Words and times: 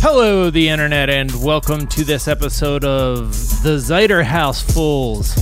Hello, 0.00 0.48
the 0.50 0.68
internet, 0.68 1.10
and 1.10 1.30
welcome 1.42 1.86
to 1.88 2.04
this 2.04 2.28
episode 2.28 2.84
of 2.84 3.30
the 3.62 3.76
Zeider 3.78 4.22
House 4.22 4.62
Fools. 4.62 5.34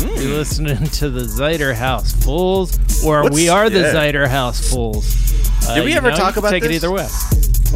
You're 0.00 0.34
listening 0.34 0.84
to 0.84 1.10
the 1.10 1.20
Zeider 1.22 1.74
House 1.74 2.12
Fools, 2.24 2.76
or 3.04 3.22
What's- 3.22 3.34
we 3.36 3.48
are 3.48 3.70
the 3.70 3.80
yeah. 3.80 3.92
Zeider 3.94 4.26
House 4.26 4.68
Fools. 4.70 5.68
Uh, 5.68 5.76
Did 5.76 5.84
we 5.84 5.92
you 5.92 5.96
ever 5.96 6.10
know, 6.10 6.16
talk 6.16 6.34
you 6.34 6.40
can 6.42 6.48
about 6.48 6.50
take 6.50 6.64
it 6.64 6.68
this? 6.68 6.82
either 6.82 6.90
way? 6.90 7.06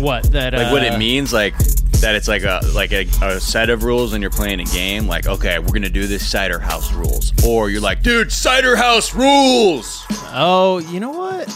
What 0.02 0.24
that? 0.32 0.54
like 0.54 0.66
uh, 0.66 0.70
what 0.70 0.82
it 0.82 0.98
means 0.98 1.32
like 1.32 1.56
that 2.00 2.16
it's 2.16 2.27
like 2.27 2.43
a 2.43 2.61
like 2.75 2.93
a, 2.93 3.07
a 3.23 3.41
set 3.41 3.71
of 3.71 3.85
rules 3.85 4.11
when 4.12 4.21
you're 4.21 4.30
playing 4.30 4.59
a 4.61 4.64
game 4.64 5.07
like 5.07 5.27
okay 5.29 5.59
we're 5.61 5.69
gonna 5.73 5.89
do 5.89 6.07
this 6.09 6.29
cider 6.29 6.59
house 6.59 6.93
rules 6.93 7.32
or 7.46 7.71
you're 7.71 7.80
like 7.80 8.03
dude 8.03 8.32
cider 8.32 8.75
house 8.75 9.14
rules 9.14 10.05
Oh, 10.37 10.79
you 10.91 10.98
know 10.98 11.11
what? 11.12 11.46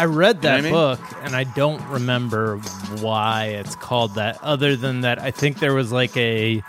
I 0.00 0.06
read 0.06 0.40
that 0.42 0.64
You 0.64 0.70
know 0.70 0.76
what 0.92 0.98
book 1.00 1.18
and 1.24 1.36
I 1.36 1.44
don't 1.44 1.82
remember 1.88 2.56
why 3.00 3.46
it's 3.46 3.76
called 3.76 4.14
that 4.14 4.42
other 4.42 4.74
than 4.76 5.02
that 5.02 5.18
I 5.18 5.30
think 5.30 5.58
there 5.58 5.74
was 5.74 5.92
like 5.92 6.16
a 6.16 6.62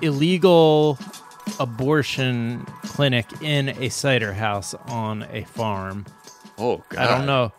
illegal 0.00 0.98
abortion 1.60 2.64
clinic 2.84 3.26
in 3.42 3.68
a 3.70 3.88
cider 3.88 4.32
house 4.32 4.74
on 4.88 5.26
a 5.30 5.44
farm. 5.44 6.06
oh 6.58 6.82
god 6.88 6.98
I 7.08 7.16
don't 7.18 7.26
know. 7.26 7.52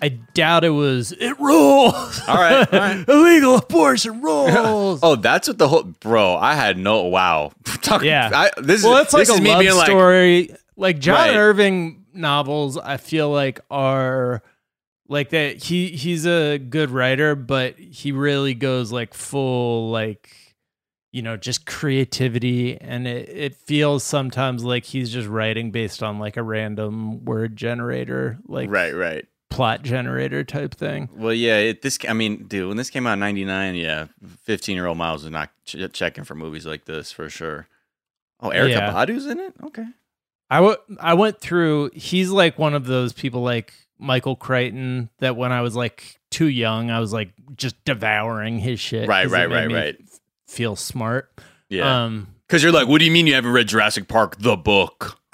I 0.00 0.08
doubt 0.08 0.64
it 0.64 0.70
was 0.70 1.12
it 1.12 1.38
rules. 1.38 2.20
all 2.28 2.36
right, 2.36 2.72
all 2.72 2.78
right. 2.78 3.04
illegal 3.08 3.56
abortion 3.56 4.20
rules. 4.22 5.00
oh 5.02 5.16
that's 5.16 5.48
what 5.48 5.58
the 5.58 5.68
whole 5.68 5.82
bro 5.84 6.36
i 6.36 6.54
had 6.54 6.76
no 6.78 7.02
wow 7.04 7.52
Talk, 7.82 8.02
Yeah. 8.02 8.30
I, 8.32 8.50
this 8.60 8.84
well, 8.84 8.98
is 8.98 9.12
like 9.12 9.22
this 9.22 9.30
a 9.30 9.34
is 9.34 9.40
me 9.40 9.50
love 9.50 9.60
being 9.60 9.74
like 9.74 9.86
story. 9.86 10.50
Like, 10.76 10.98
John 11.00 11.14
Right. 11.16 11.36
Irving 11.36 12.01
novels, 12.14 12.76
I 12.78 12.96
feel 12.96 13.30
like 13.30 13.60
are 13.70 14.42
like 15.08 15.30
that. 15.30 15.62
He 15.62 15.88
he's 15.88 16.26
a 16.26 16.58
good 16.58 16.90
writer, 16.90 17.34
but 17.34 17.78
he 17.78 18.12
really 18.12 18.54
goes 18.54 18.92
like 18.92 19.14
full 19.14 19.90
like 19.90 20.34
you 21.12 21.22
know 21.22 21.36
just 21.36 21.66
creativity, 21.66 22.80
and 22.80 23.06
it 23.06 23.28
it 23.28 23.54
feels 23.56 24.02
sometimes 24.04 24.64
like 24.64 24.84
he's 24.84 25.10
just 25.10 25.28
writing 25.28 25.70
based 25.70 26.02
on 26.02 26.18
like 26.18 26.36
a 26.36 26.42
random 26.42 27.24
word 27.24 27.56
generator, 27.56 28.38
like 28.46 28.70
right 28.70 28.94
right 28.94 29.26
plot 29.50 29.82
generator 29.82 30.42
type 30.42 30.74
thing. 30.74 31.10
well 31.12 31.34
yeah 31.34 31.58
it, 31.58 31.82
this 31.82 31.98
i 32.08 32.14
mean 32.14 32.42
dude 32.44 32.68
when 32.68 32.78
this 32.78 32.88
came 32.88 33.06
out 33.06 33.12
in 33.12 33.18
99 33.20 33.74
yeah 33.74 34.06
15 34.44 34.74
year 34.74 34.86
old 34.86 34.96
miles 34.96 35.24
was 35.24 35.30
not 35.30 35.50
ch- 35.66 35.76
checking 35.92 36.24
for 36.24 36.34
movies 36.34 36.64
like 36.64 36.86
this 36.86 37.12
for 37.12 37.28
sure 37.28 37.68
oh 38.40 38.48
Erykah 38.48 38.70
Yeah. 38.70 38.90
badu's 38.90 39.26
in 39.26 39.38
it 39.38 39.52
okay 39.62 39.84
I 40.52 40.56
w- 40.56 40.76
I 41.00 41.14
went 41.14 41.40
through. 41.40 41.90
He's 41.94 42.30
like 42.30 42.58
one 42.58 42.74
of 42.74 42.84
those 42.84 43.12
people 43.12 43.40
like 43.42 43.72
Michael 43.98 44.36
Crichton 44.36 45.08
that 45.18 45.34
when 45.36 45.50
I 45.52 45.62
was 45.62 45.74
like 45.74 46.18
too 46.30 46.46
young, 46.48 46.90
I 46.90 47.00
was 47.00 47.12
like 47.12 47.32
just 47.56 47.82
devouring 47.84 48.58
his 48.58 48.78
shit. 48.80 49.08
Right, 49.08 49.28
right, 49.28 49.48
right, 49.48 49.70
right. 49.72 49.96
Feel 50.48 50.76
smart. 50.76 51.30
yeah 51.70 52.04
Um, 52.04 52.28
Because 52.46 52.62
you're 52.62 52.72
like, 52.72 52.86
what 52.88 52.98
do 52.98 53.04
you 53.06 53.10
mean 53.12 53.26
you 53.26 53.34
haven't 53.34 53.52
read 53.52 53.68
Jurassic 53.68 54.08
Park, 54.08 54.36
the 54.38 54.56
book? 54.56 55.18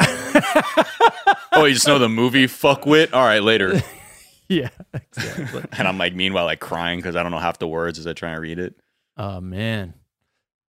oh, 1.52 1.64
you 1.66 1.74
just 1.74 1.88
know 1.88 1.98
the 1.98 2.08
movie, 2.08 2.46
fuck 2.46 2.86
wit? 2.86 3.12
All 3.12 3.24
right, 3.24 3.42
later. 3.42 3.82
yeah, 4.48 4.68
exactly. 4.94 5.62
And 5.78 5.88
I'm 5.88 5.98
like, 5.98 6.14
meanwhile, 6.14 6.44
like 6.44 6.60
crying 6.60 6.98
because 7.00 7.16
I 7.16 7.22
don't 7.24 7.32
know 7.32 7.38
half 7.38 7.58
the 7.58 7.66
words 7.68 7.98
as 7.98 8.06
I 8.06 8.12
try 8.12 8.30
and 8.30 8.40
read 8.40 8.58
it. 8.60 8.74
oh 9.16 9.40
man, 9.40 9.94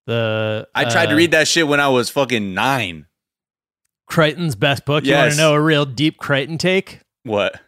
the 0.07 0.69
I 0.75 0.85
tried 0.85 1.07
to 1.07 1.13
uh, 1.13 1.17
read 1.17 1.33
that 1.33 1.49
shit 1.49 1.69
when 1.69 1.81
I 1.81 1.89
was 1.89 2.09
fucking 2.11 2.55
nine. 2.55 3.07
Crichton's 4.09 4.57
best 4.57 4.85
book. 4.85 5.05
You 5.05 5.15
want 5.15 5.33
to 5.33 5.37
know 5.39 5.55
a 5.55 5.61
real 5.61 5.85
deep 5.85 6.19
Crichton 6.19 6.59
take? 6.59 7.01
What? 7.25 7.61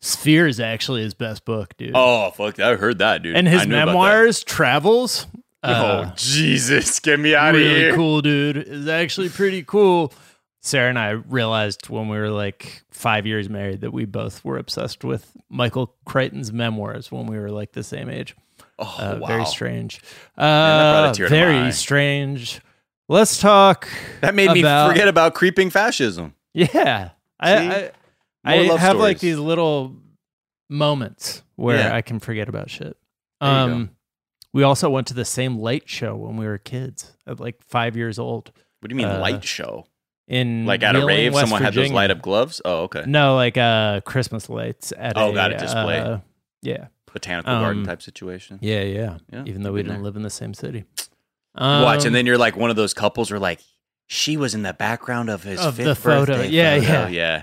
Sphere 0.00 0.46
is 0.46 0.58
actually 0.60 1.02
his 1.02 1.14
best 1.14 1.44
book, 1.44 1.76
dude. 1.76 1.92
Oh, 1.94 2.30
fuck. 2.32 2.58
I 2.60 2.74
heard 2.76 2.98
that, 2.98 3.22
dude. 3.22 3.36
and 3.36 3.46
his 3.48 3.66
knew 3.66 3.74
about 3.74 3.86
that. 3.86 3.92
memoirs, 3.92 4.42
Travels. 4.44 5.26
oh, 5.62 5.70
uh, 5.72 6.14
Jesus. 6.16 6.98
Get 7.00 7.20
me 7.20 7.34
out 7.34 7.54
of 7.54 7.60
really 7.60 7.74
here. 7.74 7.94
cool, 7.94 8.20
dude. 8.20 8.56
Is 8.56 8.88
actually 8.88 9.28
pretty 9.28 9.62
cool. 9.62 10.12
Sarah 10.60 10.88
and 10.90 10.98
I 10.98 11.10
realized 11.10 11.88
when 11.88 12.08
we 12.08 12.18
were 12.18 12.30
like 12.30 12.82
five 12.90 13.26
years 13.26 13.48
married 13.48 13.80
that 13.80 13.92
we 13.92 14.04
both 14.04 14.44
were 14.44 14.58
obsessed 14.58 15.02
with 15.04 15.30
Michael 15.48 15.94
Crichton's 16.04 16.52
memoirs 16.52 17.10
when 17.10 17.26
we 17.26 17.38
were 17.38 17.50
like 17.50 17.72
the 17.72 17.82
same 17.82 18.08
age. 18.10 18.36
Oh, 18.78 18.84
Uh, 18.98 19.18
wow. 19.20 19.26
Very 19.28 19.46
strange. 19.46 20.00
Uh, 20.36 21.12
tear 21.12 21.28
to 21.28 21.32
my 21.34 21.36
eye. 21.36 21.52
very 21.60 21.72
strange. 21.72 22.60
Let's 23.12 23.38
talk. 23.38 23.88
That 24.22 24.34
made 24.34 24.50
me 24.52 24.62
forget 24.62 25.06
about 25.08 25.34
creeping 25.34 25.70
fascism. 25.70 26.34
Yeah? 26.54 27.10
I 27.38 27.90
I, 28.44 28.52
I 28.52 28.54
have 28.78 28.96
like 28.96 29.18
these 29.20 29.38
little 29.38 29.96
moments 30.70 31.42
where 31.56 31.78
Yeah. 31.78 31.94
I 31.94 32.02
can 32.02 32.18
forget 32.20 32.48
about 32.48 32.70
shit. 32.70 32.96
There 33.40 33.50
you 33.50 33.66
go. 33.68 33.72
Um, 33.74 33.90
we 34.54 34.62
also 34.62 34.90
went 34.90 35.06
to 35.08 35.14
the 35.14 35.24
same 35.24 35.58
light 35.58 35.88
show 35.88 36.14
when 36.16 36.36
we 36.36 36.46
were 36.46 36.58
kids, 36.58 37.12
at 37.26 37.40
like 37.40 37.62
five 37.62 37.96
years 37.96 38.18
old. 38.18 38.52
What 38.80 38.88
do 38.88 38.94
you 38.94 38.96
mean, 38.96 39.06
uh, 39.08 39.18
light 39.20 39.44
show? 39.44 39.86
in 40.28 40.66
Like 40.66 40.82
at 40.82 40.94
a 40.96 41.04
rave, 41.04 41.34
West 41.34 41.42
someone 41.48 41.62
had 41.62 41.74
those 41.74 41.90
light 41.90 42.10
up 42.10 42.22
gloves? 42.22 42.60
Oh, 42.64 42.82
okay. 42.84 43.04
No, 43.06 43.34
like 43.34 43.56
uh 43.58 44.00
Christmas 44.02 44.48
lights 44.48 44.92
at 44.96 45.16
Oh, 45.16 45.30
a, 45.32 45.34
got 45.34 45.52
it, 45.52 45.58
display. 45.58 45.98
uh, 45.98 46.18
yeah, 46.62 46.86
Botanical 47.12 47.52
garden 47.60 47.82
um, 47.82 47.86
type 47.86 48.00
situation. 48.02 48.58
yeah, 48.62 48.82
yeah. 48.82 49.18
Yeah, 49.32 49.44
Even 49.46 49.62
though 49.62 49.72
we 49.72 49.82
didn't 49.82 49.96
there. 49.96 50.04
live 50.04 50.16
in 50.16 50.22
the 50.22 50.30
same 50.30 50.54
city. 50.54 50.84
Watch, 51.54 52.00
Um, 52.00 52.06
and 52.08 52.14
then 52.14 52.26
you're 52.26 52.38
like 52.38 52.56
one 52.56 52.70
of 52.70 52.76
those 52.76 52.94
couples 52.94 53.30
where 53.30 53.40
like 53.40 53.60
she 54.06 54.36
was 54.36 54.54
in 54.54 54.62
the 54.62 54.72
background 54.72 55.28
of 55.30 55.42
his 55.42 55.60
Of 55.60 55.76
fifth 55.76 55.84
the 55.86 55.94
photo. 55.94 56.32
birthday 56.36 56.48
Yeah, 56.48 56.78
photo. 56.80 56.92
yeah. 56.92 57.08
yeah. 57.08 57.42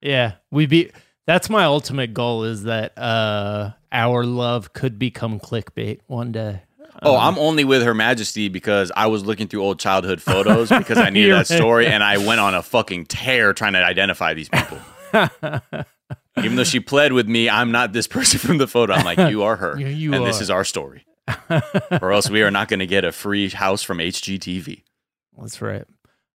yeah, 0.00 0.32
we 0.50 0.66
be. 0.66 0.90
That's 1.26 1.50
my 1.50 1.64
ultimate 1.64 2.14
goal 2.14 2.44
is 2.44 2.62
that 2.64 2.96
uh 2.98 3.72
our 3.92 4.24
love 4.24 4.72
could 4.72 4.98
become 4.98 5.38
clickbait 5.40 6.00
one 6.06 6.30
day. 6.32 6.62
Oh, 7.02 7.14
Um, 7.16 7.34
I'm 7.34 7.38
only 7.38 7.64
with 7.64 7.82
Her 7.84 7.94
Majesty 7.94 8.48
because 8.48 8.90
I 8.96 9.06
was 9.06 9.24
looking 9.24 9.46
through 9.46 9.62
old 9.62 9.78
childhood 9.78 10.20
photos 10.20 10.68
because 10.68 10.98
I 10.98 11.10
needed 11.16 11.32
that 11.32 11.46
story, 11.46 11.86
and 11.86 12.02
I 12.02 12.18
went 12.18 12.40
on 12.40 12.54
a 12.54 12.62
fucking 12.62 13.06
tear 13.06 13.52
trying 13.52 13.74
to 13.74 13.84
identify 13.84 14.34
these 14.34 14.48
people. 14.48 14.78
Even 16.42 16.56
though 16.56 16.64
she 16.64 16.80
pled 16.80 17.12
with 17.12 17.28
me, 17.28 17.48
I'm 17.50 17.70
not 17.72 17.92
this 17.92 18.06
person 18.06 18.38
from 18.38 18.58
the 18.58 18.66
photo. 18.68 18.94
I'm 18.94 19.04
like, 19.04 19.18
you 19.30 19.42
are 19.42 19.56
her, 19.56 19.78
You- 19.78 19.86
you 19.88 20.14
and 20.14 20.24
this 20.26 20.40
is 20.40 20.50
our 20.50 20.64
story, 20.64 21.04
or 22.02 22.12
else 22.12 22.30
we 22.30 22.42
are 22.42 22.50
not 22.50 22.68
going 22.68 22.80
to 22.80 22.86
get 22.86 23.04
a 23.04 23.12
free 23.12 23.48
house 23.50 23.82
from 23.82 23.98
HGTV. 23.98 24.82
That's 25.38 25.60
right. 25.62 25.84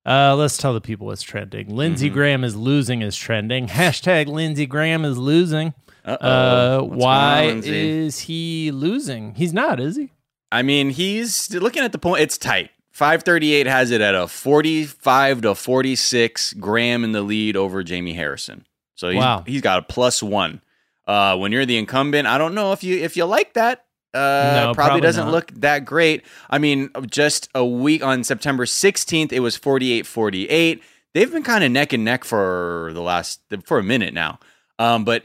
Uh, 0.05 0.35
let's 0.35 0.57
tell 0.57 0.73
the 0.73 0.81
people 0.81 1.07
what's 1.07 1.21
trending. 1.21 1.73
Lindsey 1.73 2.09
Mhm. 2.09 2.13
Graham 2.13 2.43
is 2.43 2.55
losing 2.55 3.01
is 3.01 3.15
trending. 3.15 3.67
Hashtag 3.67 4.27
Lindsey 4.27 4.65
Graham 4.65 5.05
is 5.05 5.17
losing. 5.17 5.73
Uh-oh. 6.05 6.27
Uh, 6.27 6.81
why 6.83 7.49
on, 7.51 7.61
is 7.63 8.19
he 8.19 8.71
losing? 8.71 9.35
He's 9.35 9.53
not, 9.53 9.79
is 9.79 9.95
he? 9.95 10.11
I 10.51 10.61
mean, 10.61 10.89
he's 10.89 11.49
looking 11.53 11.83
at 11.83 11.93
the 11.93 11.97
point. 11.97 12.21
It's 12.21 12.37
tight. 12.37 12.71
538 12.91 13.65
has 13.65 13.89
it 13.91 14.01
at 14.01 14.13
a 14.13 14.27
45 14.27 15.41
to 15.41 15.55
46 15.55 16.53
Graham 16.53 17.03
in 17.03 17.11
the 17.13 17.21
lead 17.21 17.55
over 17.55 17.81
Jaime 17.87 18.13
Harrison. 18.13 18.67
So 18.95 19.09
he's, 19.09 19.17
Wow. 19.17 19.43
he's 19.47 19.61
got 19.61 19.79
a 19.79 19.81
plus 19.81 20.21
one. 20.21 20.61
Uh, 21.07 21.35
when 21.37 21.51
you're 21.51 21.65
the 21.65 21.77
incumbent, 21.77 22.27
I 22.27 22.37
don't 22.37 22.53
know 22.53 22.71
if 22.71 22.83
you 22.83 22.97
if 23.03 23.17
you 23.17 23.25
like 23.25 23.53
that. 23.53 23.82
Uh, 24.13 24.19
No, 24.19 24.73
probably, 24.73 24.73
probably 24.75 25.01
doesn't 25.01 25.25
not. 25.25 25.31
look 25.31 25.51
that 25.55 25.85
great. 25.85 26.23
I 26.49 26.57
mean, 26.59 26.89
just 27.09 27.49
a 27.55 27.65
week 27.65 28.03
on 28.03 28.23
September 28.23 28.65
16th, 28.65 29.31
it 29.31 29.39
was 29.39 29.55
48 29.55 30.05
48. 30.05 30.83
They've 31.13 31.31
been 31.31 31.43
kind 31.43 31.63
of 31.63 31.71
neck 31.71 31.93
and 31.93 32.03
neck 32.03 32.23
for 32.23 32.91
the 32.93 33.01
last 33.01 33.41
for 33.65 33.77
a 33.79 33.83
minute 33.83 34.13
now. 34.13 34.39
Um, 34.79 35.05
but 35.05 35.23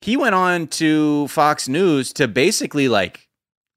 he 0.00 0.16
went 0.16 0.34
on 0.34 0.66
to 0.68 1.28
Fox 1.28 1.68
News 1.68 2.12
to 2.14 2.28
basically 2.28 2.88
like 2.88 3.28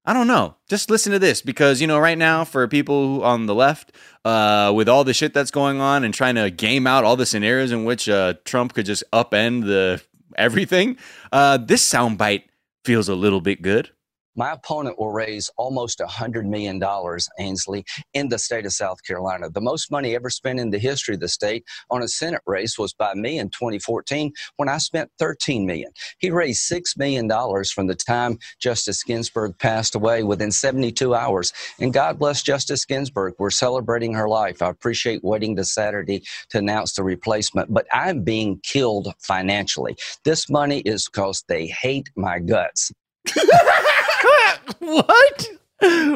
I 0.04 0.14
don't 0.14 0.26
know. 0.28 0.56
Just 0.68 0.90
listen 0.90 1.12
to 1.12 1.20
this 1.20 1.44
because 1.44 1.80
you 1.80 1.86
know 1.86 2.00
right 2.00 2.18
now 2.18 2.44
for 2.44 2.68
people 2.68 3.24
on 3.24 3.46
the 3.46 3.54
left, 3.54 3.92
uh, 4.26 4.72
with 4.76 4.90
all 4.90 5.04
the 5.04 5.14
shit 5.14 5.32
that's 5.34 5.52
going 5.52 5.80
on 5.80 6.04
and 6.04 6.12
trying 6.14 6.36
to 6.36 6.50
game 6.50 6.88
out 6.88 7.04
all 7.04 7.16
the 7.16 7.26
scenarios 7.26 7.72
in 7.72 7.86
which 7.86 8.10
uh, 8.10 8.34
Trump 8.44 8.74
could 8.74 8.88
just 8.88 9.04
upend 9.14 9.66
the 9.66 10.02
everything, 10.38 10.98
uh, 11.32 11.58
this 11.58 11.88
soundbite 11.88 12.44
feels 12.84 13.08
a 13.10 13.16
little 13.16 13.42
bit 13.42 13.62
good. 13.62 13.92
My 14.36 14.54
opponent 14.54 15.00
will 15.00 15.12
raise 15.12 15.50
almost 15.58 16.00
$100 16.00 16.46
million, 16.46 16.82
Ainsley, 17.40 17.86
in 18.14 18.30
the 18.30 18.40
state 18.40 18.66
of 18.66 18.74
South 18.74 19.04
Carolina. 19.06 19.50
The 19.50 19.62
most 19.62 19.92
money 19.92 20.16
ever 20.16 20.30
spent 20.30 20.60
in 20.60 20.70
the 20.70 20.80
history 20.80 21.16
of 21.16 21.22
the 21.22 21.28
state 21.28 21.66
on 21.90 22.02
a 22.02 22.08
Senate 22.08 22.42
race 22.46 22.78
was 22.80 22.94
by 22.94 23.14
me 23.14 23.40
in 23.40 23.50
2014 23.50 24.32
when 24.58 24.70
I 24.70 24.78
spent 24.78 25.12
13 25.20 25.66
million. 25.66 25.92
He 26.20 26.32
raised 26.32 26.72
$6 26.72 26.98
million 26.98 27.30
from 27.66 27.88
the 27.88 27.96
time 27.96 28.38
Justice 28.60 29.04
Ginsburg 29.04 29.58
passed 29.60 29.96
away 29.96 30.24
within 30.24 30.52
72 30.52 31.14
hours. 31.14 31.54
And 31.80 31.94
God 31.94 32.20
bless 32.20 32.44
Justice 32.44 32.86
Ginsburg. 32.86 33.36
We're 33.40 33.52
celebrating 33.52 34.14
her 34.14 34.30
life. 34.30 34.62
I 34.62 34.70
appreciate 34.70 35.24
waiting 35.24 35.56
to 35.58 35.66
Saturday 35.66 36.24
to 36.50 36.60
announce 36.60 36.94
the 36.94 37.04
replacement, 37.04 37.74
but 37.74 37.88
I'm 37.92 38.24
being 38.24 38.60
killed 38.64 39.14
financially. 39.20 39.98
This 40.24 40.50
money 40.50 40.80
is 40.82 41.08
because 41.08 41.44
they 41.48 41.68
hate 41.68 42.10
my 42.16 42.40
guts. 42.40 42.92
what? 44.80 45.50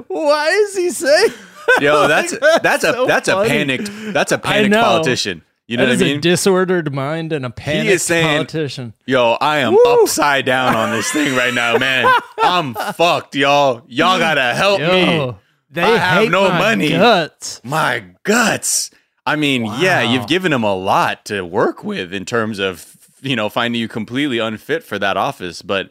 Why 0.08 0.48
is 0.50 0.76
he 0.76 0.90
saying? 0.90 1.32
Yo, 1.82 2.08
that's 2.08 2.38
that's 2.62 2.84
a 2.84 2.94
so 2.94 3.06
that's 3.08 3.28
funny. 3.30 3.48
a 3.48 3.52
panicked 3.52 3.90
that's 4.14 4.32
a 4.32 4.38
panicked 4.38 4.76
politician. 4.76 5.42
You 5.68 5.78
know 5.78 5.84
That 5.86 5.90
what 5.94 5.96
is 5.96 6.02
I 6.04 6.06
mean? 6.06 6.18
a 6.18 6.22
disordered 6.22 6.94
mind 6.94 7.34
and 7.34 7.44
a 7.44 7.50
panicked 7.50 8.02
saying- 8.02 8.38
politician. 8.46 8.94
Yo, 9.08 9.32
I 9.42 9.60
am 9.60 9.74
Woo. 9.74 9.82
upside 10.04 10.46
down 10.46 10.76
on 10.76 10.92
this 10.92 11.10
thing 11.12 11.36
right 11.36 11.54
now, 11.56 11.78
man. 11.80 12.06
I'm 12.44 12.76
fucked, 12.76 13.34
y'all. 13.36 13.82
Y'all 13.88 14.20
gotta 14.20 14.54
help 14.54 14.80
me. 14.80 15.34
They 15.72 15.82
I 15.82 15.98
have 15.98 16.30
no 16.30 16.50
my 16.50 16.60
money. 16.60 16.90
Guts. 16.90 17.62
My 17.64 18.04
guts. 18.24 18.92
I 19.26 19.36
mean, 19.36 19.66
yeah, 19.80 20.02
you've 20.04 20.28
given 20.28 20.54
him 20.54 20.64
a 20.64 20.76
lot 20.76 21.26
to 21.26 21.42
work 21.44 21.84
with 21.84 22.14
in 22.14 22.26
terms 22.26 22.60
of 22.60 22.96
you 23.22 23.36
know 23.36 23.50
finding 23.50 23.82
you 23.82 23.88
completely 23.88 24.38
unfit 24.38 24.84
for 24.84 25.00
that 25.00 25.18
office. 25.18 25.64
But 25.64 25.90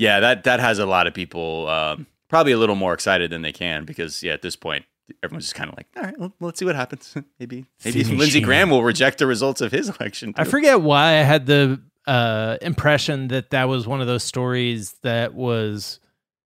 yeah, 0.00 0.18
that 0.20 0.44
that 0.44 0.60
has 0.60 0.78
a 0.78 0.86
lot 0.86 1.06
of 1.06 1.12
people 1.12 1.68
um, 1.68 2.06
probably 2.30 2.52
a 2.52 2.58
little 2.58 2.74
more 2.74 2.94
excited 2.94 3.30
than 3.30 3.42
they 3.42 3.52
can 3.52 3.84
because 3.84 4.22
yeah, 4.22 4.32
at 4.32 4.42
this 4.42 4.56
point. 4.56 4.86
Everyone's 5.24 5.46
just 5.46 5.56
kind 5.56 5.68
of 5.68 5.76
like, 5.76 5.88
all 5.96 6.04
right, 6.04 6.16
well, 6.16 6.32
let's 6.38 6.60
see 6.60 6.64
what 6.64 6.76
happens. 6.76 7.12
maybe, 7.40 7.66
maybe 7.84 8.04
Finish 8.04 8.16
Lindsey. 8.16 8.40
Graham 8.40 8.70
will 8.70 8.84
reject 8.84 9.18
the 9.18 9.26
results 9.26 9.60
of 9.60 9.72
his 9.72 9.88
election. 9.88 10.32
I 10.36 10.44
forget 10.44 10.82
why 10.82 11.18
I 11.18 11.22
had 11.22 11.46
the 11.46 11.82
uh, 12.06 12.58
impression 12.62 13.26
that 13.28 13.50
that 13.50 13.64
was 13.64 13.88
one 13.88 14.00
of 14.00 14.06
those 14.06 14.22
stories 14.22 14.94
that 15.02 15.34
was, 15.34 15.98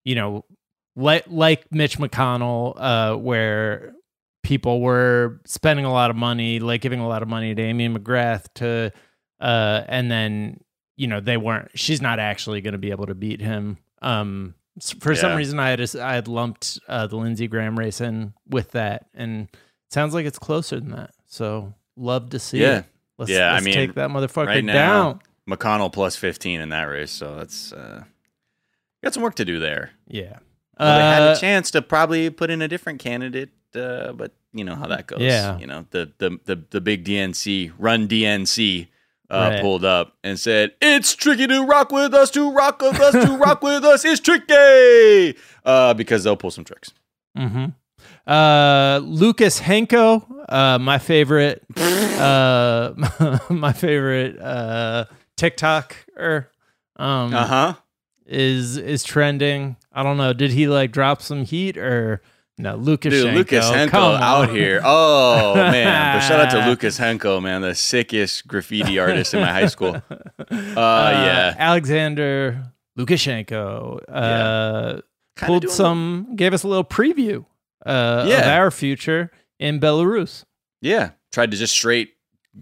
you 0.06 0.16
know, 0.16 0.46
like 0.96 1.26
like 1.28 1.70
Mitch 1.74 1.98
McConnell, 1.98 2.76
uh, 2.78 3.18
where 3.18 3.94
people 4.44 4.80
were 4.80 5.42
spending 5.46 5.84
a 5.84 5.92
lot 5.92 6.10
of 6.10 6.16
money, 6.16 6.60
like 6.60 6.80
giving 6.80 7.02
a 7.02 7.08
lot 7.08 7.22
of 7.22 7.28
money 7.28 7.54
to 7.54 7.62
Amy 7.62 7.90
McGrath 7.90 8.46
to, 8.56 8.94
uh, 9.42 9.84
and 9.88 10.10
then 10.10 10.62
you 10.96 11.08
know 11.08 11.20
they 11.20 11.38
weren't. 11.38 11.70
She's 11.76 12.02
not 12.02 12.20
actually 12.20 12.62
going 12.62 12.74
to 12.74 12.78
be 12.78 12.92
able 12.92 13.06
to 13.08 13.16
beat 13.16 13.42
him. 13.42 13.78
Um, 14.02 14.56
for 15.00 15.14
some 15.16 15.36
reason, 15.38 15.60
I 15.60 15.70
had 15.70 15.80
just, 15.80 15.96
I 15.96 16.16
had 16.16 16.28
lumped 16.28 16.80
uh, 16.88 17.06
the 17.08 17.16
Lindsey 17.16 17.48
Graham 17.48 17.78
race 17.78 18.02
in 18.02 18.34
with 18.50 18.72
that, 18.72 19.06
and 19.14 19.44
it 19.52 19.94
sounds 19.94 20.14
like 20.16 20.26
it's 20.26 20.40
closer 20.40 20.80
than 20.80 20.92
that. 20.92 21.12
So 21.28 21.74
love 21.96 22.32
to 22.32 22.40
see 22.40 22.60
Yeah. 22.62 22.80
it. 22.80 22.86
Let's, 23.20 23.30
Yeah, 23.32 23.50
I 23.52 23.54
let's 23.54 23.66
mean, 23.66 23.74
take 23.76 23.94
that 23.94 24.10
motherfucker 24.10 24.48
right 24.48 24.64
now, 24.64 24.74
down. 24.74 25.20
McConnell 25.48 25.94
plus 25.94 26.16
15 26.16 26.60
in 26.62 26.70
that 26.70 26.84
race. 26.86 27.12
So 27.12 27.36
that's 27.36 27.72
uh, 27.72 28.04
got 29.04 29.14
some 29.14 29.22
work 29.22 29.36
to 29.36 29.46
do 29.46 29.60
there. 29.60 29.92
Yeah. 30.08 30.40
Well, 30.80 30.98
they 30.98 31.04
had 31.04 31.22
Uh, 31.22 31.34
a 31.38 31.40
chance 31.40 31.70
to 31.72 31.82
probably 31.84 32.32
put 32.32 32.50
in 32.50 32.62
a 32.64 32.68
different 32.68 33.00
candidate, 33.00 33.52
uh, 33.76 34.14
but 34.14 34.32
you 34.54 34.64
know 34.64 34.74
how 34.76 34.88
that 34.88 35.06
goes. 35.06 35.22
Yeah. 35.22 35.60
You 35.60 35.68
know, 35.68 35.86
the 35.92 36.12
the 36.18 36.40
the, 36.46 36.64
the 36.72 36.82
big 36.82 37.06
DNC, 37.06 37.74
run 37.78 38.08
DNC, 38.08 38.88
uh, 39.34 39.50
Right. 39.52 39.62
pulled 39.62 39.84
up 39.84 40.14
and 40.24 40.40
said, 40.40 40.74
It's 40.82 41.16
tricky 41.16 41.48
to 41.48 41.64
rock 41.64 41.92
with 41.92 42.14
us, 42.14 42.30
to 42.32 42.52
rock 42.52 42.82
with 42.82 43.00
us, 43.00 43.14
to 43.26 43.36
rock 43.38 43.62
with 43.70 43.84
us. 43.84 44.06
It's 44.06 44.20
tricky. 44.22 45.38
Uh, 45.66 45.94
because 45.94 46.24
they'll 46.24 46.38
pull 46.38 46.52
some 46.52 46.64
tricks. 46.64 46.92
hmm 47.36 47.66
Uh, 48.28 49.00
Lukashenko, 49.02 50.26
uh, 50.50 50.80
my 50.80 50.98
favorite, 50.98 51.64
uh, 51.78 52.94
my 53.50 53.74
favorite 53.74 54.40
uh, 54.40 55.06
TikToker, 55.38 56.48
um, 56.98 57.34
Uh 57.34 57.46
huh. 57.46 57.74
is 58.26 58.78
is 58.78 59.04
trending. 59.04 59.76
I 59.92 60.04
don't 60.04 60.18
know. 60.18 60.34
Did 60.34 60.52
he 60.52 60.68
like 60.68 60.92
drop 60.92 61.22
some 61.22 61.44
heat 61.46 61.78
or 61.78 62.22
no? 62.58 62.76
Lucas 62.76 63.14
Dude, 63.14 63.34
Lukashenko 63.34 64.20
out 64.20 64.50
here. 64.50 64.82
Oh 64.84 65.56
man! 65.56 66.18
But 66.18 66.22
shout 66.22 66.40
out 66.40 66.52
to 66.52 66.58
Lukashenko, 66.76 67.42
man, 67.42 67.62
the 67.62 67.76
sickest 67.76 68.48
graffiti 68.48 69.00
artist 69.00 69.34
in 69.34 69.42
my 69.42 69.52
high 69.52 69.68
school. 69.68 70.02
Uh, 70.50 71.10
yeah, 71.14 71.56
Alexander 71.58 72.74
Lukashenko 72.98 74.02
uh, 74.08 74.92
Kinda 74.92 75.04
pulled 75.38 75.70
some, 75.70 76.36
gave 76.36 76.54
us 76.54 76.64
a 76.64 76.68
little 76.68 76.84
preview 76.84 77.46
uh, 77.86 78.26
of 78.28 78.44
our 78.44 78.70
future 78.70 79.32
in 79.60 79.80
Belarus. 79.80 80.44
Yeah, 80.82 81.12
tried 81.32 81.52
to 81.52 81.58
just 81.58 81.74
straight 81.74 82.14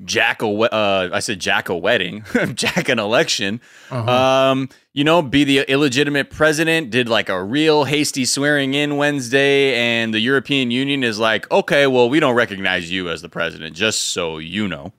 jack 0.04 0.42
a 0.42 0.48
uh, 0.48 1.10
I 1.12 1.20
said 1.20 1.40
jack 1.40 1.70
a 1.70 1.76
wedding, 1.76 2.24
jack 2.54 2.90
an 2.90 3.00
election. 3.00 3.62
Uh-huh. 3.90 4.12
Um, 4.12 4.70
you 4.94 5.04
know, 5.04 5.22
be 5.22 5.44
the 5.44 5.60
illegitimate 5.60 6.30
president. 6.30 6.90
Did 6.90 7.10
like 7.10 7.30
a 7.30 7.44
real 7.44 7.86
hasty 7.86 8.26
swearing 8.26 8.74
in 8.74 8.98
Wednesday, 8.98 9.76
and 9.76 10.14
the 10.14 10.20
European 10.20 10.72
Union 10.72 11.04
is 11.04 11.20
like, 11.20 11.50
okay, 11.52 11.88
well, 11.88 12.10
we 12.10 12.20
don't 12.20 12.36
recognize 12.36 12.92
you 12.92 13.10
as 13.10 13.22
the 13.22 13.30
president, 13.30 13.76
just 13.76 14.10
so 14.10 14.38
you 14.38 14.68
know. 14.68 14.94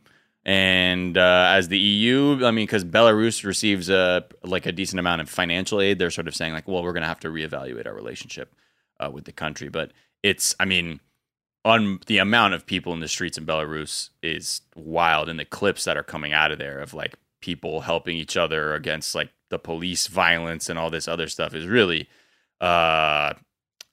And 0.45 1.17
uh, 1.17 1.53
as 1.55 1.69
the 1.69 1.79
EU, 1.79 2.45
I 2.45 2.51
mean, 2.51 2.67
because 2.67 2.85
Belarus 2.85 3.45
receives 3.45 3.89
a 3.89 4.25
like 4.43 4.67
a 4.67 4.73
decent 4.73 4.99
amount 4.99 5.21
of 5.21 5.31
financial 5.31 5.81
aid, 5.81 5.99
they're 5.99 6.11
sort 6.11 6.29
of 6.29 6.35
saying 6.35 6.53
like, 6.53 6.67
well, 6.67 6.83
we're 6.83 6.93
going 6.93 7.03
to 7.03 7.09
have 7.09 7.21
to 7.21 7.29
reevaluate 7.29 7.87
our 7.87 7.95
relationship 7.95 8.55
uh, 8.99 9.11
with 9.11 9.25
the 9.25 9.33
country. 9.33 9.69
But 9.69 9.93
it's, 10.23 10.55
I 10.59 10.65
mean, 10.65 11.01
on 11.65 12.01
the 12.07 12.19
amount 12.19 12.55
of 12.55 12.67
people 12.67 12.93
in 12.93 13.01
the 13.01 13.09
streets 13.09 13.39
in 13.39 13.47
Belarus 13.47 14.11
is 14.23 14.63
wild, 14.75 15.29
and 15.29 15.39
the 15.39 15.45
clips 15.45 15.85
that 15.85 15.97
are 15.97 16.03
coming 16.03 16.33
out 16.33 16.51
of 16.53 16.59
there 16.59 16.81
of 16.81 16.95
like 16.95 17.15
people 17.41 17.83
helping 17.83 18.17
each 18.17 18.37
other 18.37 18.75
against 18.75 19.15
like 19.15 19.31
the 19.51 19.59
police 19.59 20.07
violence 20.07 20.69
and 20.69 20.79
all 20.79 20.91
this 20.91 21.07
other 21.07 21.29
stuff 21.29 21.55
is 21.55 21.67
really, 21.67 22.09
uh, 22.61 23.35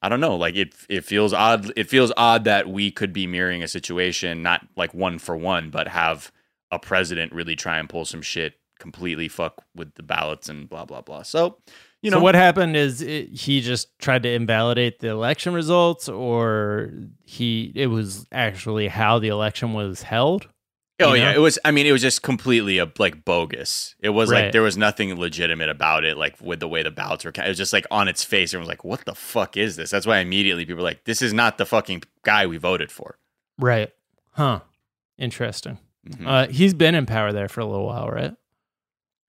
I 0.02 0.08
don't 0.08 0.20
know, 0.20 0.36
like 0.36 0.56
it 0.56 0.74
it 0.88 1.04
feels 1.04 1.32
odd. 1.32 1.72
It 1.76 1.88
feels 1.88 2.12
odd 2.16 2.44
that 2.44 2.68
we 2.68 2.90
could 2.90 3.12
be 3.12 3.26
mirroring 3.26 3.62
a 3.62 3.68
situation, 3.68 4.42
not 4.42 4.66
like 4.76 4.94
one 4.94 5.18
for 5.18 5.36
one, 5.36 5.70
but 5.70 5.88
have 5.88 6.32
a 6.70 6.78
president 6.78 7.32
really 7.32 7.56
try 7.56 7.78
and 7.78 7.88
pull 7.88 8.04
some 8.04 8.22
shit, 8.22 8.54
completely 8.78 9.28
fuck 9.28 9.62
with 9.74 9.94
the 9.94 10.02
ballots 10.02 10.48
and 10.48 10.68
blah 10.68 10.84
blah 10.84 11.02
blah. 11.02 11.22
So, 11.22 11.58
you 12.02 12.10
know, 12.10 12.18
so 12.18 12.22
what 12.22 12.34
happened 12.34 12.76
is 12.76 13.02
it, 13.02 13.28
he 13.30 13.60
just 13.60 13.98
tried 13.98 14.22
to 14.24 14.30
invalidate 14.30 15.00
the 15.00 15.08
election 15.08 15.52
results, 15.52 16.08
or 16.08 16.90
he 17.24 17.72
it 17.74 17.88
was 17.88 18.26
actually 18.32 18.88
how 18.88 19.18
the 19.18 19.28
election 19.28 19.72
was 19.74 20.02
held. 20.02 20.48
Oh 21.02 21.14
yeah, 21.14 21.30
know? 21.32 21.36
it 21.38 21.40
was. 21.40 21.58
I 21.64 21.70
mean, 21.70 21.86
it 21.86 21.92
was 21.92 22.02
just 22.02 22.22
completely 22.22 22.76
a, 22.78 22.90
like 22.98 23.24
bogus. 23.24 23.94
It 24.00 24.10
was 24.10 24.30
Right. 24.30 24.44
like 24.44 24.52
there 24.52 24.60
was 24.60 24.76
nothing 24.76 25.18
legitimate 25.18 25.70
about 25.70 26.04
it. 26.04 26.18
Like 26.18 26.38
with 26.42 26.60
the 26.60 26.68
way 26.68 26.82
the 26.82 26.90
ballots 26.90 27.24
were, 27.24 27.30
it 27.34 27.48
was 27.48 27.56
just 27.56 27.72
like 27.72 27.86
on 27.90 28.06
its 28.06 28.22
face. 28.22 28.52
Everyone 28.52 28.64
was 28.66 28.68
like, 28.68 28.84
"What 28.84 29.04
the 29.06 29.14
fuck 29.14 29.56
is 29.56 29.76
this?" 29.76 29.90
That's 29.90 30.06
why 30.06 30.18
immediately 30.18 30.66
people 30.66 30.82
were 30.82 30.88
like, 30.90 31.04
"This 31.04 31.22
is 31.22 31.32
not 31.32 31.56
the 31.56 31.64
fucking 31.64 32.02
guy 32.22 32.46
we 32.46 32.58
voted 32.58 32.90
for." 32.92 33.16
Right. 33.58 33.90
Huh. 34.32 34.60
Interesting. 35.16 35.78
Mhm. 36.06 36.26
Uh, 36.26 36.48
he's 36.48 36.74
been 36.74 36.94
in 36.94 37.06
power 37.06 37.32
there 37.32 37.48
for 37.48 37.60
a 37.60 37.66
little 37.66 37.86
while, 37.86 38.08
right? 38.08 38.34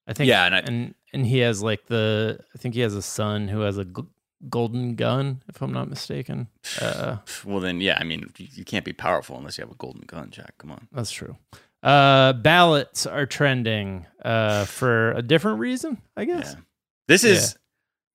I 0.08 0.14
think. 0.14 0.28
Yeah, 0.28 0.46
and 0.46 0.56
I- 0.56 0.60
and 0.60 0.96
and 1.14 1.26
he 1.26 1.40
has 1.40 1.62
like 1.62 1.86
the. 1.88 2.40
I 2.54 2.58
think 2.58 2.76
he 2.76 2.82
has 2.82 2.96
a 2.96 3.02
son 3.02 3.48
who 3.48 3.62
has 3.62 3.78
a 3.78 3.86
g- 3.86 4.04
golden 4.50 4.96
gun, 4.96 5.44
if 5.48 5.62
I'm 5.62 5.72
not 5.74 5.90
mistaken. 5.90 6.48
Uh, 6.82 7.18
well, 7.46 7.60
then 7.60 7.82
yeah, 7.82 7.98
I 8.00 8.04
mean, 8.04 8.26
you, 8.38 8.64
can't 8.66 8.86
be 8.86 8.94
powerful 8.94 9.38
unless 9.38 9.58
you 9.58 9.64
have 9.64 9.72
a 9.72 9.76
golden 9.76 10.02
gun, 10.02 10.30
Jack. 10.32 10.54
Come 10.58 10.72
on. 10.72 10.88
that's 10.92 11.12
true. 11.12 11.38
Uh, 11.84 12.34
ballots 12.34 13.06
are 13.08 13.26
trending 13.26 14.06
uh, 14.24 14.66
for 14.66 15.12
a 15.14 15.22
different 15.22 15.60
reason, 15.60 16.00
I 16.16 16.26
guess. 16.26 16.54
Yeah. 16.56 16.62
This 17.08 17.24
is 17.24 17.58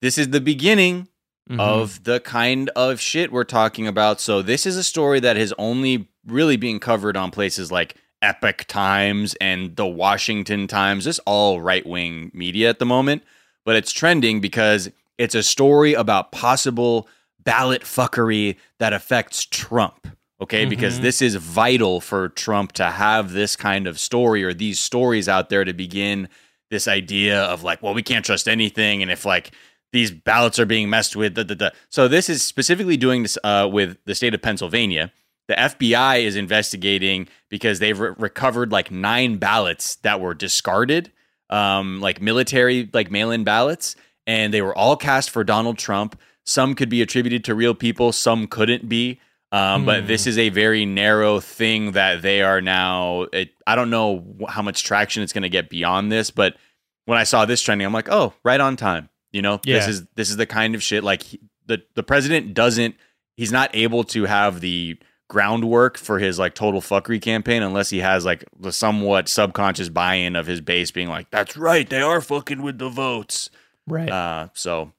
this 0.03 0.19
is 0.19 0.31
the 0.31 0.41
beginning 0.41 1.09
Mhm. 1.51 1.61
of 1.61 2.03
the 2.03 2.19
kind 2.19 2.71
of 2.71 3.01
shit 3.01 3.31
we're 3.31 3.45
talking 3.45 3.87
about. 3.87 4.21
So 4.21 4.43
this 4.43 4.67
is 4.67 4.77
a 4.77 4.83
story 4.83 5.21
that 5.21 5.37
is 5.37 5.55
only 5.59 6.09
really 6.27 6.57
being 6.57 6.81
covered 6.81 7.17
on 7.17 7.31
places 7.31 7.71
like 7.71 7.95
Epoch 8.27 8.65
Times 8.67 9.35
and 9.41 9.77
the 9.77 9.87
Washington 9.87 10.67
Times. 10.67 11.05
this 11.05 11.21
all 11.21 11.61
right 11.61 11.87
wing 11.87 12.31
media 12.35 12.69
at 12.69 12.79
the 12.81 12.85
moment, 12.87 13.23
but 13.65 13.77
it's 13.77 13.93
trending 13.93 14.41
because 14.41 14.91
it's 15.19 15.35
a 15.35 15.43
story 15.43 15.95
about 15.95 16.33
possible 16.33 17.09
ballot 17.43 17.83
fuckery 17.83 18.57
that 18.79 18.93
affects 18.93 19.45
Trump. 19.45 20.09
Okay, 20.41 20.67
because 20.67 20.99
Mhm. 20.99 21.03
this 21.03 21.23
is 21.23 21.35
vital 21.37 22.01
for 22.01 22.29
Trump 22.29 22.73
to 22.73 22.91
have 22.91 23.33
this 23.33 23.57
kind 23.57 23.87
of 23.87 23.99
story 23.99 24.45
or 24.45 24.53
these 24.53 24.79
stories 24.79 25.29
out 25.31 25.49
there 25.49 25.65
to 25.65 25.73
begin 25.73 26.29
this 26.71 26.87
idea 26.87 27.41
of 27.43 27.63
like, 27.63 27.83
well, 27.83 27.95
we 27.95 28.03
can't 28.03 28.25
trust 28.25 28.47
anything, 28.49 29.01
and 29.01 29.11
if 29.11 29.25
like 29.25 29.53
these 29.93 30.11
ballots 30.11 30.59
are 30.59 30.67
being 30.67 30.91
messed 30.91 31.17
with, 31.17 31.35
da, 31.37 31.43
da, 31.45 31.55
da. 31.55 31.71
so 31.89 32.07
this 32.09 32.29
is 32.29 32.43
specifically 32.43 32.97
doing 32.99 33.23
this 33.23 33.39
uh, 33.45 33.67
with 33.71 33.97
the 34.05 34.15
state 34.15 34.35
of 34.35 34.43
Pennsylvania. 34.43 35.11
The 35.49 35.55
FBI 35.55 36.23
is 36.25 36.37
investigating 36.37 37.29
because 37.49 37.79
they've 37.79 37.99
re- 37.99 38.15
recovered 38.19 38.73
like 38.73 38.91
nine 38.91 39.37
ballots 39.37 39.97
that 39.97 40.21
were 40.21 40.35
discarded, 40.35 41.13
um, 41.51 42.01
like 42.01 42.21
military 42.21 42.89
like 42.93 43.11
mail-in 43.11 43.45
ballots, 43.45 43.95
and 44.27 44.53
they 44.53 44.63
were 44.63 44.77
all 44.77 44.97
cast 44.97 45.31
for 45.31 45.45
Donald 45.45 45.79
Trump. 45.79 46.19
Some 46.45 46.75
could 46.75 46.89
be 46.89 47.03
attributed 47.03 47.45
to 47.45 47.55
real 47.55 47.75
people, 47.75 48.13
some 48.13 48.47
couldn't 48.47 48.89
be. 48.89 49.21
Um, 49.53 49.85
But 49.85 50.01
Hmm. 50.03 50.07
this 50.09 50.27
is 50.27 50.37
a 50.39 50.49
very 50.49 50.85
narrow 50.85 51.39
thing 51.39 51.93
that 51.93 52.23
they 52.23 52.43
are 52.43 52.61
now. 52.61 53.23
It, 53.33 53.51
I 53.67 53.77
don't 53.77 53.91
know 53.91 54.37
how 54.49 54.63
much 54.63 54.83
traction 54.83 55.23
it's 55.23 55.33
going 55.33 55.43
to 55.43 55.49
get 55.49 55.71
beyond 55.71 56.11
this, 56.11 56.31
but 56.33 56.57
when 57.05 57.17
I 57.19 57.23
saw 57.25 57.45
this 57.45 57.63
trending, 57.63 57.87
I'm 57.87 57.93
like, 57.93 58.09
oh, 58.11 58.35
right 58.45 58.61
on 58.61 58.75
time. 58.77 59.09
You 59.31 59.43
know, 59.43 59.61
this 59.77 59.87
is 59.91 60.07
this 60.17 60.31
is 60.31 60.37
the 60.37 60.47
kind 60.47 60.75
of 60.75 60.83
shit 60.83 61.05
like 61.05 61.23
he, 61.23 61.41
the 61.67 61.83
the 61.95 62.03
president 62.03 62.55
doesn't. 62.55 62.97
He's 63.37 63.53
not 63.53 63.71
able 63.75 64.03
to 64.05 64.25
have 64.25 64.61
the 64.61 64.99
groundwork 65.29 65.99
for 65.99 66.19
his 66.19 66.39
like 66.39 66.55
total 66.55 66.81
fuckery 66.81 67.21
campaign 67.21 67.63
unless 67.63 67.91
he 67.91 67.99
has 67.99 68.25
like 68.25 68.45
the 68.59 68.73
somewhat 68.73 69.29
subconscious 69.29 69.89
buy-in 69.89 70.37
of 70.37 70.47
his 70.47 70.61
base 70.61 70.91
being 70.91 71.09
like, 71.09 71.31
that's 71.31 71.57
right, 71.57 71.89
they 71.91 72.01
are 72.01 72.21
fucking 72.21 72.63
with 72.63 72.79
the 72.79 72.89
votes. 72.89 73.51
right. 73.87 74.09
Uh, 74.11 74.49
so 74.55 74.93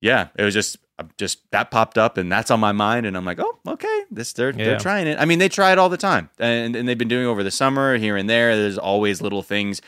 yeah, 0.00 0.28
it 0.36 0.44
was 0.44 0.54
just 0.54 0.76
just 1.16 1.50
that 1.50 1.70
popped 1.70 1.98
up 1.98 2.16
and 2.16 2.30
that's 2.30 2.50
on 2.50 2.60
my 2.60 2.70
mind 2.72 3.06
and 3.06 3.16
I'm 3.16 3.24
like, 3.24 3.40
oh, 3.40 3.58
okay, 3.66 4.02
this 4.10 4.32
they're 4.34 4.50
Yeah. 4.50 4.64
they're 4.64 4.78
trying 4.78 5.06
it. 5.06 5.18
I 5.18 5.24
mean, 5.24 5.38
they 5.38 5.48
try 5.48 5.72
it 5.72 5.78
all 5.78 5.88
the 5.88 5.96
time, 5.96 6.28
and 6.38 6.76
and 6.76 6.86
they've 6.88 6.98
been 6.98 7.08
doing 7.08 7.26
over 7.26 7.42
the 7.42 7.50
summer 7.50 7.96
here 7.96 8.16
and 8.16 8.28
there. 8.28 8.54
There's 8.56 8.78
always 8.78 9.20
little 9.22 9.42
things, 9.42 9.80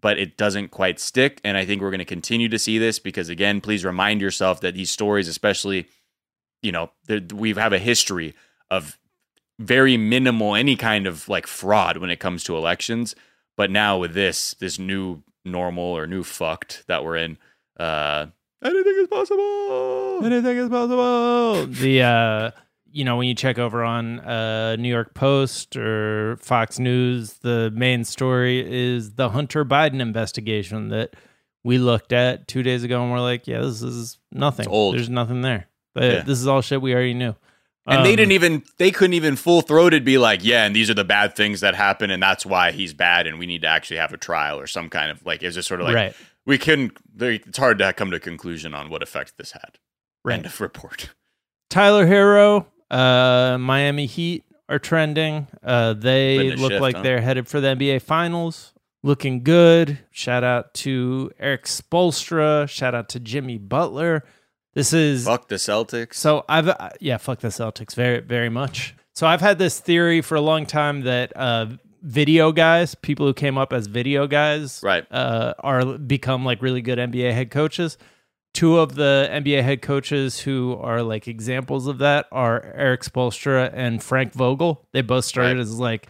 but 0.00 0.18
it 0.18 0.36
doesn't 0.36 0.68
quite 0.70 1.00
stick. 1.00 1.40
And 1.42 1.56
I 1.56 1.64
think 1.64 1.80
we're 1.80 1.90
going 1.90 1.98
to 2.00 2.04
continue 2.04 2.48
to 2.50 2.58
see 2.58 2.78
this 2.78 2.98
because 2.98 3.28
again, 3.28 3.60
please 3.60 3.84
remind 3.84 4.20
yourself 4.20 4.60
that 4.60 4.74
these 4.74 4.90
stories, 4.90 5.26
especially, 5.26 5.88
you 6.60 6.70
know, 6.70 6.90
we 7.34 7.54
have 7.54 7.72
a 7.72 7.78
history 7.78 8.34
of 8.70 8.98
very 9.62 9.96
minimal 9.96 10.54
any 10.54 10.76
kind 10.76 11.06
of 11.06 11.28
like 11.28 11.46
fraud 11.46 11.96
when 11.98 12.10
it 12.10 12.20
comes 12.20 12.44
to 12.44 12.56
elections. 12.56 13.14
But 13.56 13.70
now 13.70 13.98
with 13.98 14.14
this 14.14 14.54
this 14.54 14.78
new 14.78 15.22
normal 15.44 15.84
or 15.84 16.06
new 16.06 16.22
fucked 16.22 16.84
that 16.86 17.04
we're 17.04 17.16
in, 17.16 17.38
uh, 17.78 18.26
anything 18.64 18.94
is 18.98 19.08
possible. 19.08 20.20
Anything 20.24 20.56
is 20.56 20.68
possible. 20.68 21.66
The 21.66 22.02
uh, 22.02 22.50
you 22.90 23.04
know, 23.04 23.16
when 23.16 23.26
you 23.26 23.34
check 23.34 23.58
over 23.58 23.82
on 23.82 24.20
uh, 24.20 24.76
New 24.76 24.88
York 24.88 25.14
Post 25.14 25.76
or 25.76 26.36
Fox 26.36 26.78
News, 26.78 27.34
the 27.42 27.70
main 27.74 28.04
story 28.04 28.64
is 28.66 29.14
the 29.14 29.30
Hunter 29.30 29.64
Biden 29.64 30.00
investigation 30.00 30.88
that 30.88 31.14
we 31.64 31.78
looked 31.78 32.12
at 32.12 32.48
two 32.48 32.62
days 32.62 32.84
ago, 32.84 33.02
and 33.02 33.10
we're 33.12 33.20
like, 33.20 33.46
yeah, 33.46 33.60
this 33.60 33.82
is 33.82 34.18
nothing. 34.30 34.64
It's 34.64 34.72
old. 34.72 34.94
There's 34.94 35.08
nothing 35.08 35.42
there. 35.42 35.68
But 35.94 36.04
Yeah. 36.04 36.22
This 36.22 36.38
is 36.38 36.46
all 36.46 36.60
shit 36.62 36.82
we 36.82 36.92
already 36.92 37.14
knew. 37.14 37.34
And 37.86 38.06
they 38.06 38.10
Um, 38.10 38.16
didn't 38.16 38.32
even 38.32 38.62
they 38.78 38.90
couldn't 38.92 39.14
even 39.14 39.34
full 39.36 39.60
throated 39.60 40.04
be 40.04 40.16
like, 40.18 40.44
yeah, 40.44 40.64
and 40.64 40.74
these 40.76 40.88
are 40.88 40.94
the 40.94 41.04
bad 41.04 41.34
things 41.34 41.60
that 41.62 41.74
happen, 41.74 42.10
and 42.10 42.22
that's 42.22 42.46
why 42.46 42.70
he's 42.70 42.94
bad, 42.94 43.26
and 43.26 43.38
we 43.38 43.46
need 43.46 43.62
to 43.62 43.68
actually 43.68 43.96
have 43.96 44.12
a 44.12 44.16
trial 44.16 44.60
or 44.60 44.66
some 44.68 44.88
kind 44.88 45.10
of 45.10 45.24
like. 45.26 45.42
It's 45.42 45.56
just 45.56 45.66
sort 45.68 45.80
of 45.80 45.86
like 45.86 45.94
right, 45.96 46.14
we 46.46 46.58
couldn't. 46.58 46.96
they- 47.16 47.36
It's 47.36 47.58
hard 47.58 47.78
to 47.78 47.92
come 47.92 48.10
to 48.10 48.16
a 48.18 48.20
conclusion 48.20 48.72
on 48.72 48.88
what 48.88 49.02
effect 49.02 49.36
this 49.36 49.52
had. 49.52 49.78
right. 50.24 50.36
End 50.36 50.46
of 50.46 50.60
report. 50.60 51.10
Tyler 51.70 52.06
Herro, 52.06 52.66
uh, 52.90 53.58
Miami 53.58 54.06
Heat 54.06 54.44
are 54.68 54.78
trending. 54.78 55.48
Uh, 55.62 55.94
they 55.94 56.52
look 56.54 56.70
shift, 56.70 56.80
like 56.82 56.96
huh? 56.96 57.02
they're 57.02 57.20
headed 57.20 57.48
for 57.48 57.60
the 57.60 57.68
NBA 57.68 58.00
Finals. 58.02 58.74
Looking 59.02 59.42
good. 59.42 59.98
Shout 60.12 60.44
out 60.44 60.74
to 60.74 61.32
Erik 61.40 61.64
Spoelstra. 61.64 62.68
Shout 62.68 62.94
out 62.94 63.08
to 63.08 63.18
Jimmy 63.20 63.58
Butler. 63.58 64.22
This 64.74 64.92
is 64.92 65.26
Fuck 65.26 65.48
the 65.48 65.56
Celtics. 65.56 66.14
so 66.14 66.44
I've 66.48 66.68
uh, 66.68 66.90
yeah, 67.00 67.18
fuck 67.18 67.40
the 67.40 67.48
Celtics 67.48 67.94
very 67.94 68.20
very 68.20 68.48
much. 68.48 68.94
So 69.14 69.26
I've 69.26 69.40
had 69.42 69.58
this 69.58 69.78
theory 69.78 70.22
for 70.22 70.36
a 70.36 70.40
long 70.40 70.64
time 70.64 71.02
that 71.02 71.36
uh, 71.36 71.66
video 72.02 72.50
guys, 72.52 72.94
people 72.94 73.26
who 73.26 73.34
came 73.34 73.58
up 73.58 73.72
as 73.72 73.86
video 73.86 74.26
guys, 74.26 74.80
Right. 74.82 75.04
uh, 75.10 75.52
are 75.58 75.98
become 75.98 76.44
like 76.44 76.62
really 76.62 76.80
good 76.80 76.98
NBA 76.98 77.32
head 77.32 77.50
coaches. 77.50 77.98
Two 78.54 78.78
of 78.78 78.94
the 78.94 79.28
NBA 79.30 79.62
head 79.62 79.82
coaches 79.82 80.40
who 80.40 80.76
are 80.80 81.02
like 81.02 81.28
examples 81.28 81.86
of 81.86 81.98
that 81.98 82.26
are 82.32 82.62
Erik 82.74 83.02
Spoelstra 83.02 83.70
and 83.74 84.02
Frank 84.02 84.32
Vogel. 84.34 84.86
They 84.92 85.02
both 85.02 85.24
started 85.26 85.56
Right. 85.56 85.60
as 85.60 85.78
like 85.78 86.08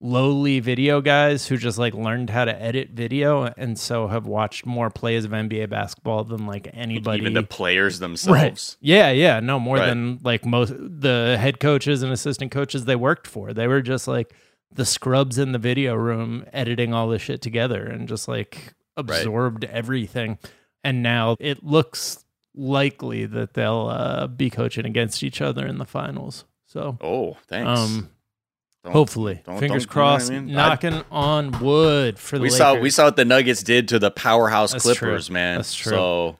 lowly 0.00 0.60
video 0.60 1.00
guys 1.00 1.46
who 1.46 1.56
just 1.56 1.78
like 1.78 1.94
learned 1.94 2.28
how 2.30 2.44
to 2.44 2.62
edit 2.62 2.90
video 2.90 3.44
and 3.56 3.78
so 3.78 4.08
have 4.08 4.26
watched 4.26 4.66
more 4.66 4.90
plays 4.90 5.24
of 5.24 5.30
NBA 5.30 5.70
basketball 5.70 6.22
than 6.24 6.46
like 6.46 6.68
anybody 6.74 7.20
Even 7.20 7.32
the 7.32 7.42
players 7.42 7.98
themselves. 7.98 8.30
Right. 8.40 8.76
yeah, 8.80 9.10
yeah, 9.10 9.40
no 9.40 9.58
more 9.58 9.76
Right. 9.78 9.86
than 9.86 10.18
like 10.22 10.44
most 10.44 10.74
the 10.76 11.36
head 11.40 11.60
coaches 11.60 12.02
and 12.02 12.12
assistant 12.12 12.50
coaches 12.50 12.84
they 12.84 12.96
worked 12.96 13.26
for. 13.26 13.52
They 13.54 13.66
were 13.66 13.80
just 13.80 14.06
like 14.06 14.34
the 14.70 14.84
scrubs 14.84 15.38
in 15.38 15.52
the 15.52 15.58
video 15.58 15.94
room 15.94 16.44
editing 16.52 16.92
all 16.92 17.08
this 17.08 17.22
shit 17.22 17.40
together 17.40 17.86
and 17.86 18.06
just 18.08 18.28
like 18.28 18.74
absorbed 18.98 19.64
everything. 19.64 20.38
And 20.84 21.02
now 21.02 21.36
it 21.40 21.64
looks 21.64 22.22
likely 22.54 23.24
that 23.26 23.54
they'll 23.54 23.88
uh, 23.90 24.26
be 24.26 24.50
coaching 24.50 24.84
against 24.84 25.22
each 25.22 25.40
other 25.40 25.66
in 25.66 25.78
the 25.78 25.84
finals. 25.86 26.44
So, 26.66 26.98
Oh, 27.00 27.36
thanks. 27.48 27.80
um, 27.80 28.10
Don't- 28.86 28.92
hopefully, 28.92 29.42
don't- 29.44 29.58
fingers 29.60 29.84
don't- 29.86 29.94
you 29.94 30.00
know 30.00 30.06
I 30.06 30.10
crossed, 30.16 30.30
mean? 30.30 30.50
I- 30.50 30.68
knocking 30.68 31.04
on 31.10 31.58
wood 31.60 32.18
for 32.18 32.36
the 32.38 32.42
we 32.42 32.48
Lakers. 32.48 32.58
saw 32.58 32.74
we 32.74 32.90
saw 32.90 33.04
what 33.04 33.16
the 33.16 33.24
Nuggets 33.24 33.62
did 33.62 33.88
to 33.88 33.98
the 33.98 34.10
powerhouse 34.10 34.72
That's 34.72 34.84
Clippers, 34.84 35.26
true. 35.26 35.34
man. 35.34 35.56
That's 35.58 35.74
true. 35.74 35.90
So 35.92 36.38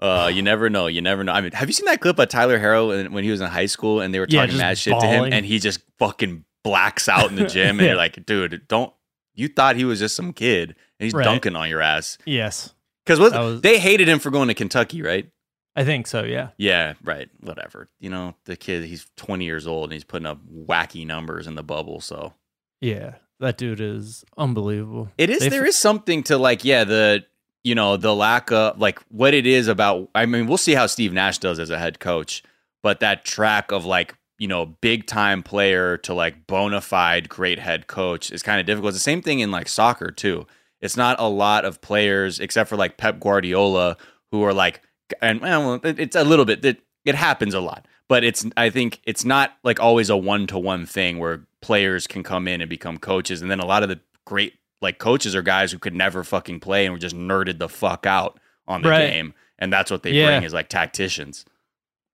uh, 0.00 0.30
you 0.32 0.42
never 0.42 0.70
know. 0.70 0.86
You 0.86 1.00
never 1.02 1.24
know. 1.24 1.32
I 1.32 1.40
mean, 1.40 1.52
have 1.52 1.68
you 1.68 1.72
seen 1.72 1.86
that 1.86 2.00
clip 2.00 2.18
of 2.20 2.28
Tyler 2.28 2.58
Herro 2.58 3.10
when 3.10 3.24
he 3.24 3.30
was 3.30 3.40
in 3.40 3.48
high 3.48 3.66
school 3.66 4.00
and 4.00 4.14
they 4.14 4.20
were 4.20 4.26
Yeah, 4.28 4.42
talking 4.42 4.50
just 4.52 4.60
mad 4.60 4.78
shit 4.78 4.98
to 5.00 5.06
him 5.06 5.32
and 5.32 5.44
he 5.44 5.58
just 5.58 5.80
fucking 5.98 6.44
blacks 6.62 7.08
out 7.08 7.30
in 7.30 7.36
the 7.36 7.46
gym 7.48 7.70
and 7.70 7.80
Yeah. 7.80 7.86
you're 7.88 7.96
like, 7.96 8.24
dude, 8.24 8.62
don't. 8.68 8.92
You 9.34 9.48
thought 9.48 9.74
he 9.76 9.84
was 9.84 9.98
just 9.98 10.14
some 10.16 10.32
kid 10.32 10.70
and 10.70 11.04
he's 11.04 11.14
Right. 11.14 11.24
dunking 11.24 11.56
on 11.56 11.68
your 11.68 11.80
ass 11.80 12.16
yes, 12.26 12.74
because 13.04 13.18
was- 13.18 13.60
they 13.60 13.78
hated 13.78 14.08
him 14.08 14.18
for 14.20 14.30
going 14.30 14.46
to 14.48 14.54
Kentucky, 14.54 15.02
right? 15.02 15.28
I 15.76 15.84
think 15.84 16.06
so. 16.06 16.24
Yeah, 16.24 16.48
Yeah, 16.56 16.94
right. 17.04 17.28
Whatever. 17.40 17.88
You 18.00 18.10
know, 18.10 18.34
the 18.46 18.56
kid, 18.56 18.84
he's 18.84 19.06
20 19.16 19.44
years 19.44 19.66
old 19.66 19.84
and 19.84 19.92
he's 19.92 20.04
putting 20.04 20.26
up 20.26 20.40
wacky 20.52 21.06
numbers 21.06 21.46
in 21.46 21.54
the 21.54 21.62
bubble. 21.62 22.00
So 22.00 22.32
yeah, 22.80 23.14
that 23.40 23.58
dude 23.58 23.80
is 23.80 24.24
unbelievable. 24.36 25.10
It 25.16 25.30
is. 25.30 25.40
They 25.40 25.48
there 25.48 25.62
f- 25.62 25.68
is 25.68 25.76
something 25.76 26.22
to 26.24 26.38
like, 26.38 26.64
yeah, 26.64 26.84
the 26.84 27.24
you 27.64 27.74
know 27.74 27.96
the 27.96 28.14
lack 28.14 28.50
of 28.50 28.80
like 28.80 28.98
what 29.10 29.34
it 29.34 29.46
is 29.46 29.68
about. 29.68 30.08
I 30.14 30.26
mean, 30.26 30.46
we'll 30.46 30.56
see 30.58 30.74
how 30.74 30.86
Steve 30.86 31.12
Nash 31.12 31.38
does 31.38 31.58
as 31.58 31.70
a 31.70 31.78
head 31.78 32.00
coach, 32.00 32.42
but 32.82 33.00
that 33.00 33.24
track 33.24 33.70
of 33.70 33.84
like 33.84 34.16
you 34.38 34.48
know 34.48 34.66
big 34.66 35.06
time 35.06 35.42
player 35.42 35.96
to 35.98 36.14
like 36.14 36.46
bona 36.46 36.80
fide 36.80 37.28
great 37.28 37.58
head 37.58 37.86
coach 37.86 38.32
is 38.32 38.42
kind 38.42 38.58
of 38.60 38.66
difficult. 38.66 38.90
It's 38.90 38.98
the 38.98 39.02
same 39.10 39.22
thing 39.22 39.40
in 39.40 39.50
like 39.50 39.68
soccer 39.68 40.10
too. 40.10 40.46
It's 40.80 40.96
not 40.96 41.18
a 41.20 41.28
lot 41.28 41.64
of 41.64 41.80
players 41.80 42.38
except 42.40 42.68
for 42.68 42.76
like 42.76 42.96
Pep 42.96 43.18
Guardiola 43.20 43.96
who 44.30 44.44
are 44.44 44.54
like, 44.54 44.82
and 45.20 45.40
well, 45.40 45.80
it's 45.84 46.16
a 46.16 46.24
little 46.24 46.44
bit. 46.44 46.62
that 46.62 46.78
it 47.04 47.14
happens 47.14 47.54
a 47.54 47.60
lot, 47.60 47.86
but 48.08 48.24
it's. 48.24 48.44
I 48.56 48.70
think 48.70 49.00
it's 49.04 49.24
not 49.24 49.56
like 49.64 49.80
always 49.80 50.10
a 50.10 50.16
one 50.16 50.46
to 50.48 50.58
one 50.58 50.86
thing 50.86 51.18
where 51.18 51.46
players 51.62 52.06
can 52.06 52.22
come 52.22 52.46
in 52.48 52.60
and 52.60 52.68
become 52.70 52.98
coaches, 52.98 53.42
and 53.42 53.50
then 53.50 53.60
a 53.60 53.66
lot 53.66 53.82
of 53.82 53.88
the 53.88 54.00
great 54.24 54.54
like 54.80 54.98
coaches 54.98 55.34
are 55.34 55.42
guys 55.42 55.72
who 55.72 55.78
could 55.78 55.94
never 55.94 56.22
fucking 56.22 56.60
play 56.60 56.84
and 56.86 56.92
were 56.92 56.98
just 56.98 57.16
nerded 57.16 57.58
the 57.58 57.68
fuck 57.68 58.06
out 58.06 58.38
on 58.68 58.82
the 58.82 58.88
Right. 58.90 59.10
game, 59.10 59.34
and 59.58 59.72
that's 59.72 59.90
what 59.90 60.02
they 60.02 60.12
Yeah. 60.12 60.26
bring 60.26 60.42
is 60.44 60.52
like 60.54 60.68
tacticians. 60.68 61.44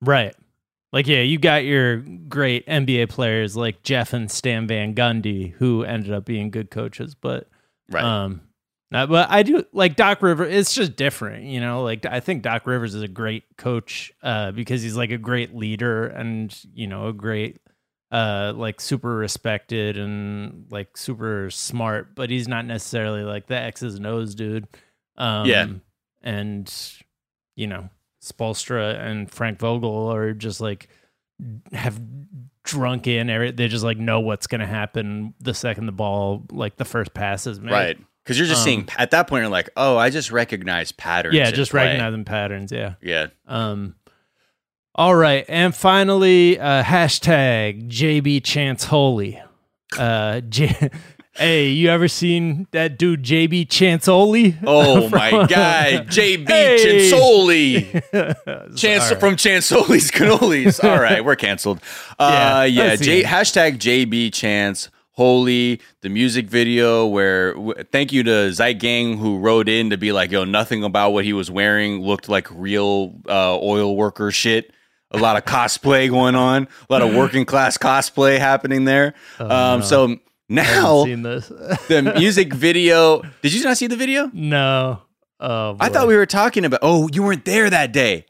Right. 0.00 0.34
Like, 0.92 1.08
yeah, 1.08 1.20
you 1.22 1.38
got 1.38 1.64
your 1.64 1.96
great 1.96 2.64
NBA 2.68 3.08
players 3.08 3.56
like 3.56 3.82
Jeff 3.82 4.12
and 4.12 4.30
Stan 4.30 4.66
Van 4.68 4.94
Gundy, 4.94 5.52
who 5.54 5.82
ended 5.82 6.12
up 6.12 6.24
being 6.24 6.50
good 6.50 6.70
coaches, 6.70 7.14
but 7.16 7.48
Right. 7.90 8.04
um, 8.04 8.42
uh, 8.92 9.06
but 9.06 9.30
I 9.30 9.42
do 9.42 9.64
like 9.72 9.96
Doc 9.96 10.22
Rivers. 10.22 10.52
It's 10.54 10.74
just 10.74 10.96
different, 10.96 11.44
you 11.44 11.60
know. 11.60 11.82
Like 11.82 12.06
I 12.06 12.20
think 12.20 12.42
Doc 12.42 12.66
Rivers 12.66 12.94
is 12.94 13.02
a 13.02 13.08
great 13.08 13.44
coach 13.56 14.12
uh, 14.22 14.52
because 14.52 14.82
he's 14.82 14.96
like 14.96 15.10
a 15.10 15.18
great 15.18 15.54
leader 15.54 16.06
and 16.06 16.56
you 16.74 16.86
know 16.86 17.08
a 17.08 17.12
great 17.12 17.60
uh 18.12 18.52
like 18.54 18.80
super 18.80 19.16
respected 19.16 19.96
and 19.98 20.66
like 20.70 20.96
super 20.96 21.50
smart, 21.50 22.14
but 22.14 22.30
he's 22.30 22.46
not 22.46 22.66
necessarily 22.66 23.22
like 23.22 23.46
the 23.46 23.56
X's 23.56 23.96
and 23.96 24.06
O's 24.06 24.34
dude. 24.34 24.66
Um, 25.16 25.46
Yeah. 25.46 25.66
and 26.22 26.72
you 27.56 27.66
know 27.66 27.88
Spoelstra 28.22 28.98
and 29.00 29.30
Frank 29.30 29.58
Vogel 29.58 30.12
are 30.12 30.32
just 30.32 30.60
like 30.60 30.88
have 31.72 32.00
drunk 32.62 33.06
in 33.06 33.26
they 33.56 33.68
just 33.68 33.84
like 33.84 33.98
know 33.98 34.20
what's 34.20 34.46
gonna 34.46 34.66
happen 34.66 35.34
the 35.40 35.52
second 35.52 35.86
the 35.86 35.92
ball 35.92 36.44
like 36.50 36.76
the 36.76 36.84
first 36.84 37.12
pass 37.14 37.46
is 37.46 37.60
made. 37.60 37.70
right. 37.72 37.98
Because 38.24 38.38
you're 38.38 38.48
just 38.48 38.62
Um, 38.62 38.64
seeing 38.64 38.88
at 38.96 39.10
that 39.10 39.26
point, 39.28 39.42
you're 39.42 39.50
like, 39.50 39.68
oh, 39.76 39.96
I 39.98 40.08
just 40.08 40.32
recognize 40.32 40.92
patterns. 40.92 41.34
Yeah, 41.34 41.50
just 41.50 41.70
play. 41.72 41.84
recognizing 41.84 42.24
patterns. 42.24 42.72
Yeah. 42.72 42.94
Yeah. 43.02 43.26
Um. 43.46 43.96
All 44.96 45.14
right, 45.14 45.44
and 45.48 45.74
finally, 45.74 46.58
uh, 46.58 46.82
hashtag 46.84 47.88
JB 47.90 48.44
Chance 48.44 48.84
Holy. 48.84 49.42
Uh, 49.98 50.40
J- 50.40 50.90
hey, 51.34 51.66
you 51.68 51.88
ever 51.88 52.06
seen 52.06 52.68
that 52.70 52.96
dude 52.96 53.24
JB 53.24 53.68
Chance 53.68 54.06
Holy? 54.06 54.56
Oh 54.64 55.08
my 55.10 55.30
god, 55.32 56.06
JB 56.08 56.46
Hey! 56.48 57.10
Chansoli. 57.10 58.76
Chance 58.76 59.10
right. 59.10 59.20
from 59.20 59.34
Chansoli's 59.34 60.12
cannolis. 60.12 60.82
All 60.82 61.00
right, 61.00 61.24
we're 61.24 61.34
canceled. 61.36 61.80
Uh, 62.18 62.66
Yeah, 62.70 62.84
yeah, 62.90 62.96
J- 62.96 63.22
hashtag 63.24 63.78
JB 63.78 64.32
Chance 64.32 64.90
Holy, 65.16 65.80
the 66.02 66.08
music 66.08 66.46
video 66.46 67.06
where 67.06 67.54
w- 67.54 67.84
thank 67.92 68.12
you 68.12 68.22
to 68.24 68.52
Zeit 68.52 68.78
Gang 68.80 69.16
who 69.16 69.38
wrote 69.38 69.68
in 69.68 69.90
to 69.90 69.96
be 69.96 70.10
like, 70.12 70.30
yo, 70.32 70.44
nothing 70.44 70.82
about 70.82 71.10
what 71.10 71.24
he 71.24 71.32
was 71.32 71.50
wearing 71.50 72.00
looked 72.02 72.28
like 72.28 72.48
real 72.50 73.14
uh, 73.28 73.56
oil 73.60 73.96
worker 73.96 74.30
shit. 74.32 74.72
A 75.12 75.18
lot 75.18 75.36
of 75.36 75.44
cosplay 75.54 76.10
going 76.10 76.34
on, 76.34 76.64
a 76.88 76.92
lot 76.92 77.02
of 77.02 77.14
working 77.14 77.44
class 77.44 77.78
cosplay 77.78 78.38
happening 78.38 78.84
there. 78.84 79.14
um, 79.38 79.48
no. 79.48 79.80
so 79.82 80.16
now 80.48 81.04
seen 81.04 81.22
this. 81.22 81.46
the 81.88 82.12
music 82.18 82.52
video. 82.52 83.22
Did 83.40 83.52
you 83.54 83.62
not 83.62 83.76
see 83.76 83.86
the 83.86 83.96
video? 83.96 84.30
no. 84.34 85.00
Oh, 85.40 85.76
I 85.78 85.90
thought 85.90 86.08
we 86.08 86.16
were 86.16 86.26
talking 86.26 86.64
about. 86.64 86.80
Oh, 86.82 87.08
you 87.12 87.22
weren't 87.22 87.44
there 87.44 87.68
that 87.68 87.92
day, 87.92 88.24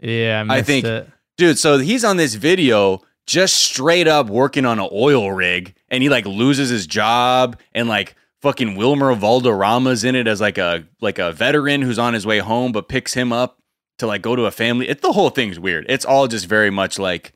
Yeah, 0.00 0.40
I, 0.40 0.42
missed 0.44 0.58
I 0.58 0.62
think- 0.62 0.84
it. 0.84 1.08
dude. 1.36 1.58
So 1.58 1.78
he's 1.78 2.02
on 2.04 2.16
this 2.16 2.34
video, 2.34 3.02
just 3.26 3.54
straight 3.56 4.08
up 4.08 4.28
working 4.28 4.64
on 4.64 4.80
an 4.80 4.88
oil 4.90 5.30
rig, 5.30 5.74
and 5.88 6.02
he 6.02 6.08
like 6.08 6.26
loses 6.26 6.68
his 6.68 6.86
job, 6.86 7.58
and 7.72 7.88
like 7.88 8.14
fucking 8.42 8.76
Wilmer 8.76 9.14
Valderrama's 9.14 10.04
in 10.04 10.14
it 10.14 10.26
as 10.26 10.40
like 10.40 10.58
a 10.58 10.84
like 11.00 11.18
a 11.18 11.32
veteran 11.32 11.82
who's 11.82 11.98
on 11.98 12.14
his 12.14 12.26
way 12.26 12.38
home, 12.38 12.72
but 12.72 12.88
picks 12.88 13.14
him 13.14 13.32
up 13.32 13.58
to 13.98 14.06
like 14.06 14.22
go 14.22 14.36
to 14.36 14.44
a 14.44 14.50
family. 14.50 14.88
It 14.88 15.02
the 15.02 15.12
whole 15.12 15.30
thing's 15.30 15.58
weird. 15.58 15.86
It's 15.88 16.04
all 16.04 16.28
just 16.28 16.46
very 16.46 16.70
much 16.70 16.98
like 16.98 17.32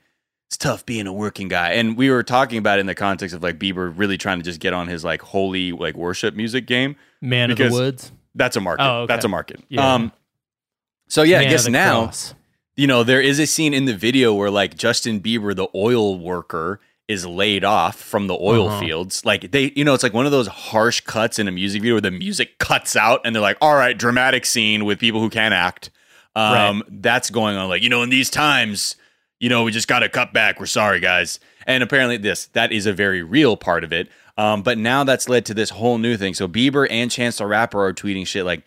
it's 0.49 0.57
tough 0.57 0.85
being 0.85 1.07
a 1.07 1.13
working 1.13 1.49
guy. 1.49 1.73
And 1.73 1.97
we 1.97 2.11
were 2.11 2.23
talking 2.23 2.59
about 2.59 2.79
it 2.79 2.81
in 2.81 2.87
the 2.87 2.95
context 2.95 3.35
of 3.35 3.43
like 3.43 3.59
Bieber 3.59 3.93
really 3.97 4.19
trying 4.19 4.39
to 4.39 4.45
just 4.45 4.61
get 4.61 4.73
on 4.73 4.89
his 4.89 5.05
like 5.05 5.23
holy 5.23 5.73
like 5.73 5.95
worship 5.97 6.35
music 6.35 6.67
game. 6.67 6.97
Man 7.21 7.51
of 7.51 7.59
the 7.59 7.71
Woods. 7.71 8.13
That's 8.35 8.57
a 8.57 8.61
market. 8.61 8.85
Oh, 8.85 9.03
okay. 9.03 9.15
That's 9.15 9.25
a 9.25 9.29
market. 9.29 9.63
Yeah. 9.69 9.95
Um 9.95 10.13
so 11.09 11.23
yeah, 11.23 11.39
Man 11.39 11.47
I 11.49 11.51
guess 11.51 11.69
now 11.69 12.03
Cross. 12.05 12.35
you 12.77 12.87
know, 12.87 13.05
there 13.05 13.21
is 13.21 13.39
a 13.39 13.47
scene 13.47 13.75
in 13.75 13.85
the 13.85 13.97
video 13.97 14.35
where 14.35 14.51
like 14.51 14.77
Justin 14.77 15.21
Bieber, 15.21 15.55
the 15.55 15.69
oil 15.75 16.19
worker, 16.19 16.81
is 17.11 17.27
laid 17.27 17.65
off 17.65 17.97
from 18.01 18.27
the 18.29 18.35
oil 18.41 18.69
Uh-huh. 18.69 18.81
fields. 18.81 19.25
Like 19.25 19.51
they, 19.51 19.73
you 19.75 19.85
know, 19.85 19.95
it's 19.95 20.03
like 20.03 20.15
one 20.15 20.27
of 20.27 20.33
those 20.33 20.47
harsh 20.47 21.01
cuts 21.01 21.39
in 21.39 21.49
a 21.49 21.51
music 21.51 21.83
video 21.83 21.95
where 21.95 22.01
the 22.01 22.11
music 22.11 22.59
cuts 22.59 22.95
out 22.95 23.21
and 23.25 23.35
they're 23.35 23.43
like, 23.43 23.59
all 23.61 23.75
right, 23.75 23.97
dramatic 23.99 24.47
scene 24.47 24.85
with 24.85 24.99
people 25.01 25.21
who 25.21 25.29
can't 25.29 25.53
act. 25.53 25.91
Um, 26.37 26.85
That's 26.89 27.29
going 27.31 27.57
on. 27.57 27.69
Like, 27.69 27.83
you 27.83 27.89
know, 27.89 28.03
in 28.03 28.11
these 28.11 28.31
times, 28.31 28.95
you 29.41 29.49
know, 29.49 29.65
we 29.65 29.73
just 29.73 29.89
got 29.89 29.99
to 30.01 30.09
cut 30.09 30.33
back. 30.33 30.61
We're 30.61 30.67
sorry, 30.67 31.01
guys. 31.01 31.41
And 31.67 31.83
apparently, 31.83 32.17
this, 32.17 32.47
that 32.53 32.71
is 32.73 32.87
a 32.87 32.93
very 32.93 33.23
real 33.23 33.57
part 33.57 33.83
of 33.85 33.93
it. 33.93 34.09
Um, 34.39 34.63
but 34.63 34.79
now 34.79 35.03
that's 35.05 35.29
led 35.29 35.45
to 35.47 35.55
this 35.55 35.71
whole 35.71 35.99
new 35.99 36.17
thing. 36.17 36.35
So 36.35 36.47
Bieber 36.49 36.87
and 36.91 37.11
Chance 37.11 37.39
the 37.39 37.47
Rapper 37.47 37.85
are 37.85 37.93
tweeting 37.93 38.27
shit 38.27 38.45
like, 38.45 38.63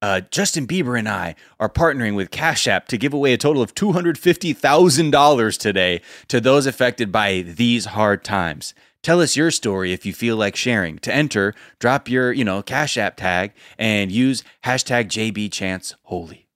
uh, 0.00 0.20
Justin 0.30 0.66
Bieber 0.66 0.98
and 0.98 1.08
I 1.08 1.34
are 1.58 1.68
partnering 1.68 2.14
with 2.14 2.30
Cash 2.30 2.66
App 2.68 2.86
to 2.88 2.98
give 2.98 3.12
away 3.12 3.32
a 3.32 3.38
total 3.38 3.62
of 3.62 3.74
$250,000 3.74 5.58
today 5.58 6.00
to 6.28 6.40
those 6.40 6.66
affected 6.66 7.10
by 7.10 7.42
these 7.42 7.86
hard 7.86 8.24
times. 8.24 8.74
Tell 9.02 9.20
us 9.20 9.36
your 9.36 9.50
story 9.50 9.92
if 9.92 10.04
you 10.04 10.12
feel 10.12 10.36
like 10.36 10.56
sharing. 10.56 10.98
To 11.00 11.14
enter, 11.14 11.54
drop 11.78 12.08
your, 12.08 12.32
you 12.32 12.44
know, 12.44 12.62
Cash 12.62 12.96
App 12.96 13.16
tag 13.16 13.52
and 13.78 14.10
use 14.10 14.42
hashtag 14.64 15.08
JBChanceHoly. 15.08 16.46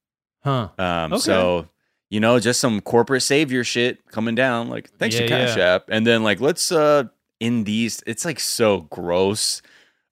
Huh. 0.45 0.69
Um, 0.79 1.13
Okay. 1.13 1.21
So, 1.21 1.69
you 2.11 2.21
know, 2.21 2.39
just 2.41 2.61
some 2.61 2.81
corporate 2.81 3.23
savior 3.23 3.65
shit 3.65 4.07
coming 4.11 4.35
down. 4.35 4.69
Like, 4.69 4.91
thanks 4.99 5.17
to 5.17 5.27
Cash 5.27 5.57
yeah. 5.57 5.75
App. 5.77 5.85
And 5.89 6.07
then, 6.07 6.23
like, 6.23 6.41
let's, 6.41 6.71
uh, 6.73 7.05
in 7.41 7.65
these, 7.65 8.03
it's 8.07 8.25
like 8.25 8.39
so 8.39 8.83
gross. 8.83 9.63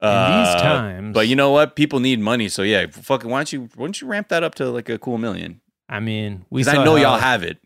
In 0.02 0.09
these 0.09 0.54
Uh, 0.54 0.62
times. 0.62 1.14
But 1.14 1.28
you 1.28 1.37
know 1.37 1.50
what? 1.50 1.76
People 1.76 2.00
need 2.00 2.21
money, 2.21 2.49
so 2.49 2.62
yeah. 2.62 2.87
Fucking, 2.90 3.28
why 3.30 3.38
don't 3.38 3.52
you 3.52 3.69
why 3.75 3.85
don't 3.87 4.00
you 4.00 4.07
ramp 4.07 4.28
that 4.28 4.42
up 4.42 4.54
to 4.57 4.71
like 4.71 4.88
a 4.88 4.99
cool 4.99 5.19
million? 5.19 5.61
I 5.88 6.00
mean, 6.00 6.47
we 6.50 6.62
saw 6.62 6.73
I 6.80 6.85
know 6.85 6.97
how, 6.97 7.02
y'all 7.02 7.19
have 7.19 7.42
it. 7.42 7.59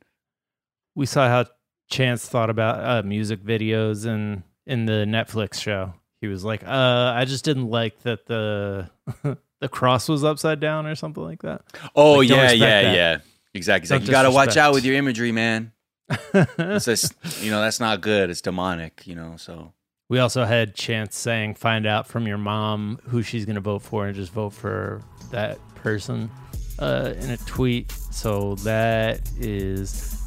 we 0.94 1.06
saw 1.06 1.28
how 1.28 1.44
Chance 1.90 2.26
thought 2.28 2.48
about 2.50 2.80
uh, 2.82 3.06
music 3.06 3.42
videos 3.44 4.06
and 4.06 4.42
in 4.66 4.86
the 4.86 5.04
Netflix 5.06 5.60
show. 5.60 5.92
He 6.20 6.26
was 6.26 6.42
like, 6.44 6.64
"Uh, 6.66 7.12
I 7.14 7.24
just 7.26 7.44
didn't 7.44 7.68
like 7.68 8.02
that 8.02 8.26
the 8.26 8.90
the 9.60 9.68
cross 9.68 10.08
was 10.08 10.24
upside 10.24 10.58
down 10.60 10.86
or 10.86 10.94
something 10.94 11.22
like 11.22 11.42
that." 11.42 11.62
Oh 11.94 12.14
Like, 12.14 12.30
yeah, 12.30 12.50
yeah, 12.52 12.82
that. 12.82 12.94
yeah. 12.96 13.18
Exactly. 13.52 13.94
It's 13.96 14.06
you 14.06 14.10
got 14.10 14.22
to 14.22 14.30
watch 14.32 14.56
out 14.56 14.72
with 14.74 14.84
your 14.84 14.96
imagery, 14.96 15.30
man. 15.30 15.70
It's 16.58 16.86
just, 16.86 17.14
you 17.42 17.50
know, 17.52 17.60
that's 17.60 17.78
not 17.78 18.00
good. 18.00 18.28
It's 18.30 18.40
demonic, 18.40 19.06
you 19.06 19.14
know. 19.14 19.34
So 19.36 19.72
we 20.08 20.18
also 20.18 20.44
had 20.44 20.74
Chance 20.74 21.16
saying, 21.16 21.54
"Find 21.54 21.86
out 21.86 22.06
from 22.06 22.26
your 22.26 22.38
mom 22.38 22.98
who 23.08 23.22
she's 23.22 23.44
going 23.44 23.54
to 23.56 23.60
vote 23.60 23.82
for, 23.82 24.06
and 24.06 24.14
just 24.14 24.32
vote 24.32 24.50
for 24.50 25.02
that 25.30 25.58
person." 25.76 26.30
Uh, 26.76 27.14
in 27.20 27.30
a 27.30 27.36
tweet. 27.36 27.92
So 28.10 28.56
that 28.56 29.20
is, 29.38 30.20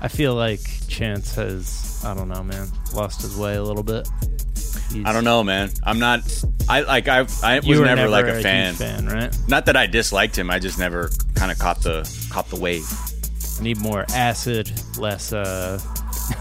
I 0.00 0.08
feel 0.08 0.34
like 0.34 0.60
Chance 0.88 1.34
has, 1.34 2.02
I 2.02 2.14
don't 2.14 2.30
know, 2.30 2.42
man, 2.42 2.66
lost 2.94 3.20
his 3.20 3.36
way 3.36 3.56
a 3.56 3.62
little 3.62 3.82
bit. 3.82 4.08
He's- 4.90 5.04
I 5.04 5.12
don't 5.12 5.24
know, 5.24 5.44
man. 5.44 5.68
I'm 5.84 5.98
not. 5.98 6.22
I 6.66 6.80
like. 6.80 7.08
I 7.08 7.26
I 7.42 7.60
was 7.60 7.78
were 7.78 7.84
never, 7.84 8.08
like 8.08 8.24
a 8.24 8.32
huge 8.34 8.42
fan. 8.42 8.72
fan, 8.74 9.06
right? 9.06 9.36
Not 9.48 9.66
that 9.66 9.76
I 9.76 9.86
disliked 9.86 10.36
him. 10.36 10.48
I 10.50 10.58
just 10.58 10.78
never 10.78 11.10
kind 11.34 11.52
of 11.52 11.58
caught 11.58 11.82
the 11.82 12.08
caught 12.30 12.48
the 12.48 12.56
wave. 12.58 12.90
I 13.60 13.62
need 13.62 13.78
more 13.78 14.06
acid, 14.14 14.72
less 14.96 15.32
uh, 15.34 15.78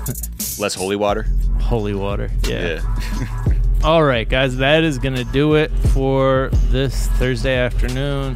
Less 0.59 0.75
holy 0.75 0.95
water. 0.95 1.27
holy 1.59 1.93
water. 1.93 2.29
Yeah. 2.47 2.81
All 3.83 4.03
right, 4.03 4.29
guys, 4.29 4.57
that 4.57 4.83
is 4.83 4.99
going 4.99 5.15
to 5.15 5.23
do 5.23 5.55
it 5.55 5.71
for 5.91 6.49
this 6.69 7.07
Thursday 7.13 7.57
afternoon. 7.57 8.35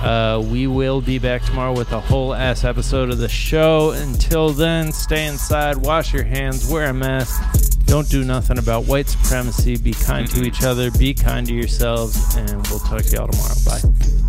Uh, 0.00 0.42
we 0.50 0.66
will 0.66 1.02
be 1.02 1.18
back 1.18 1.42
tomorrow 1.44 1.74
with 1.74 1.92
a 1.92 2.00
whole 2.00 2.32
ass 2.32 2.64
episode 2.64 3.10
of 3.10 3.18
the 3.18 3.28
show. 3.28 3.90
Until 3.90 4.50
then, 4.50 4.92
stay 4.92 5.26
inside, 5.26 5.76
wash 5.76 6.14
your 6.14 6.24
hands, 6.24 6.66
wear 6.66 6.88
a 6.88 6.94
mask, 6.94 7.42
don't 7.84 8.08
do 8.08 8.24
nothing 8.24 8.56
about 8.56 8.86
white 8.86 9.08
supremacy, 9.08 9.76
be 9.76 9.92
kind 9.92 10.28
to 10.30 10.42
each 10.44 10.62
other, 10.62 10.90
be 10.92 11.12
kind 11.12 11.46
to 11.46 11.54
yourselves, 11.54 12.34
and 12.36 12.66
we'll 12.68 12.78
talk 12.78 13.02
to 13.02 13.16
y'all 13.16 13.28
tomorrow. 13.28 13.54
Bye. 13.66 14.25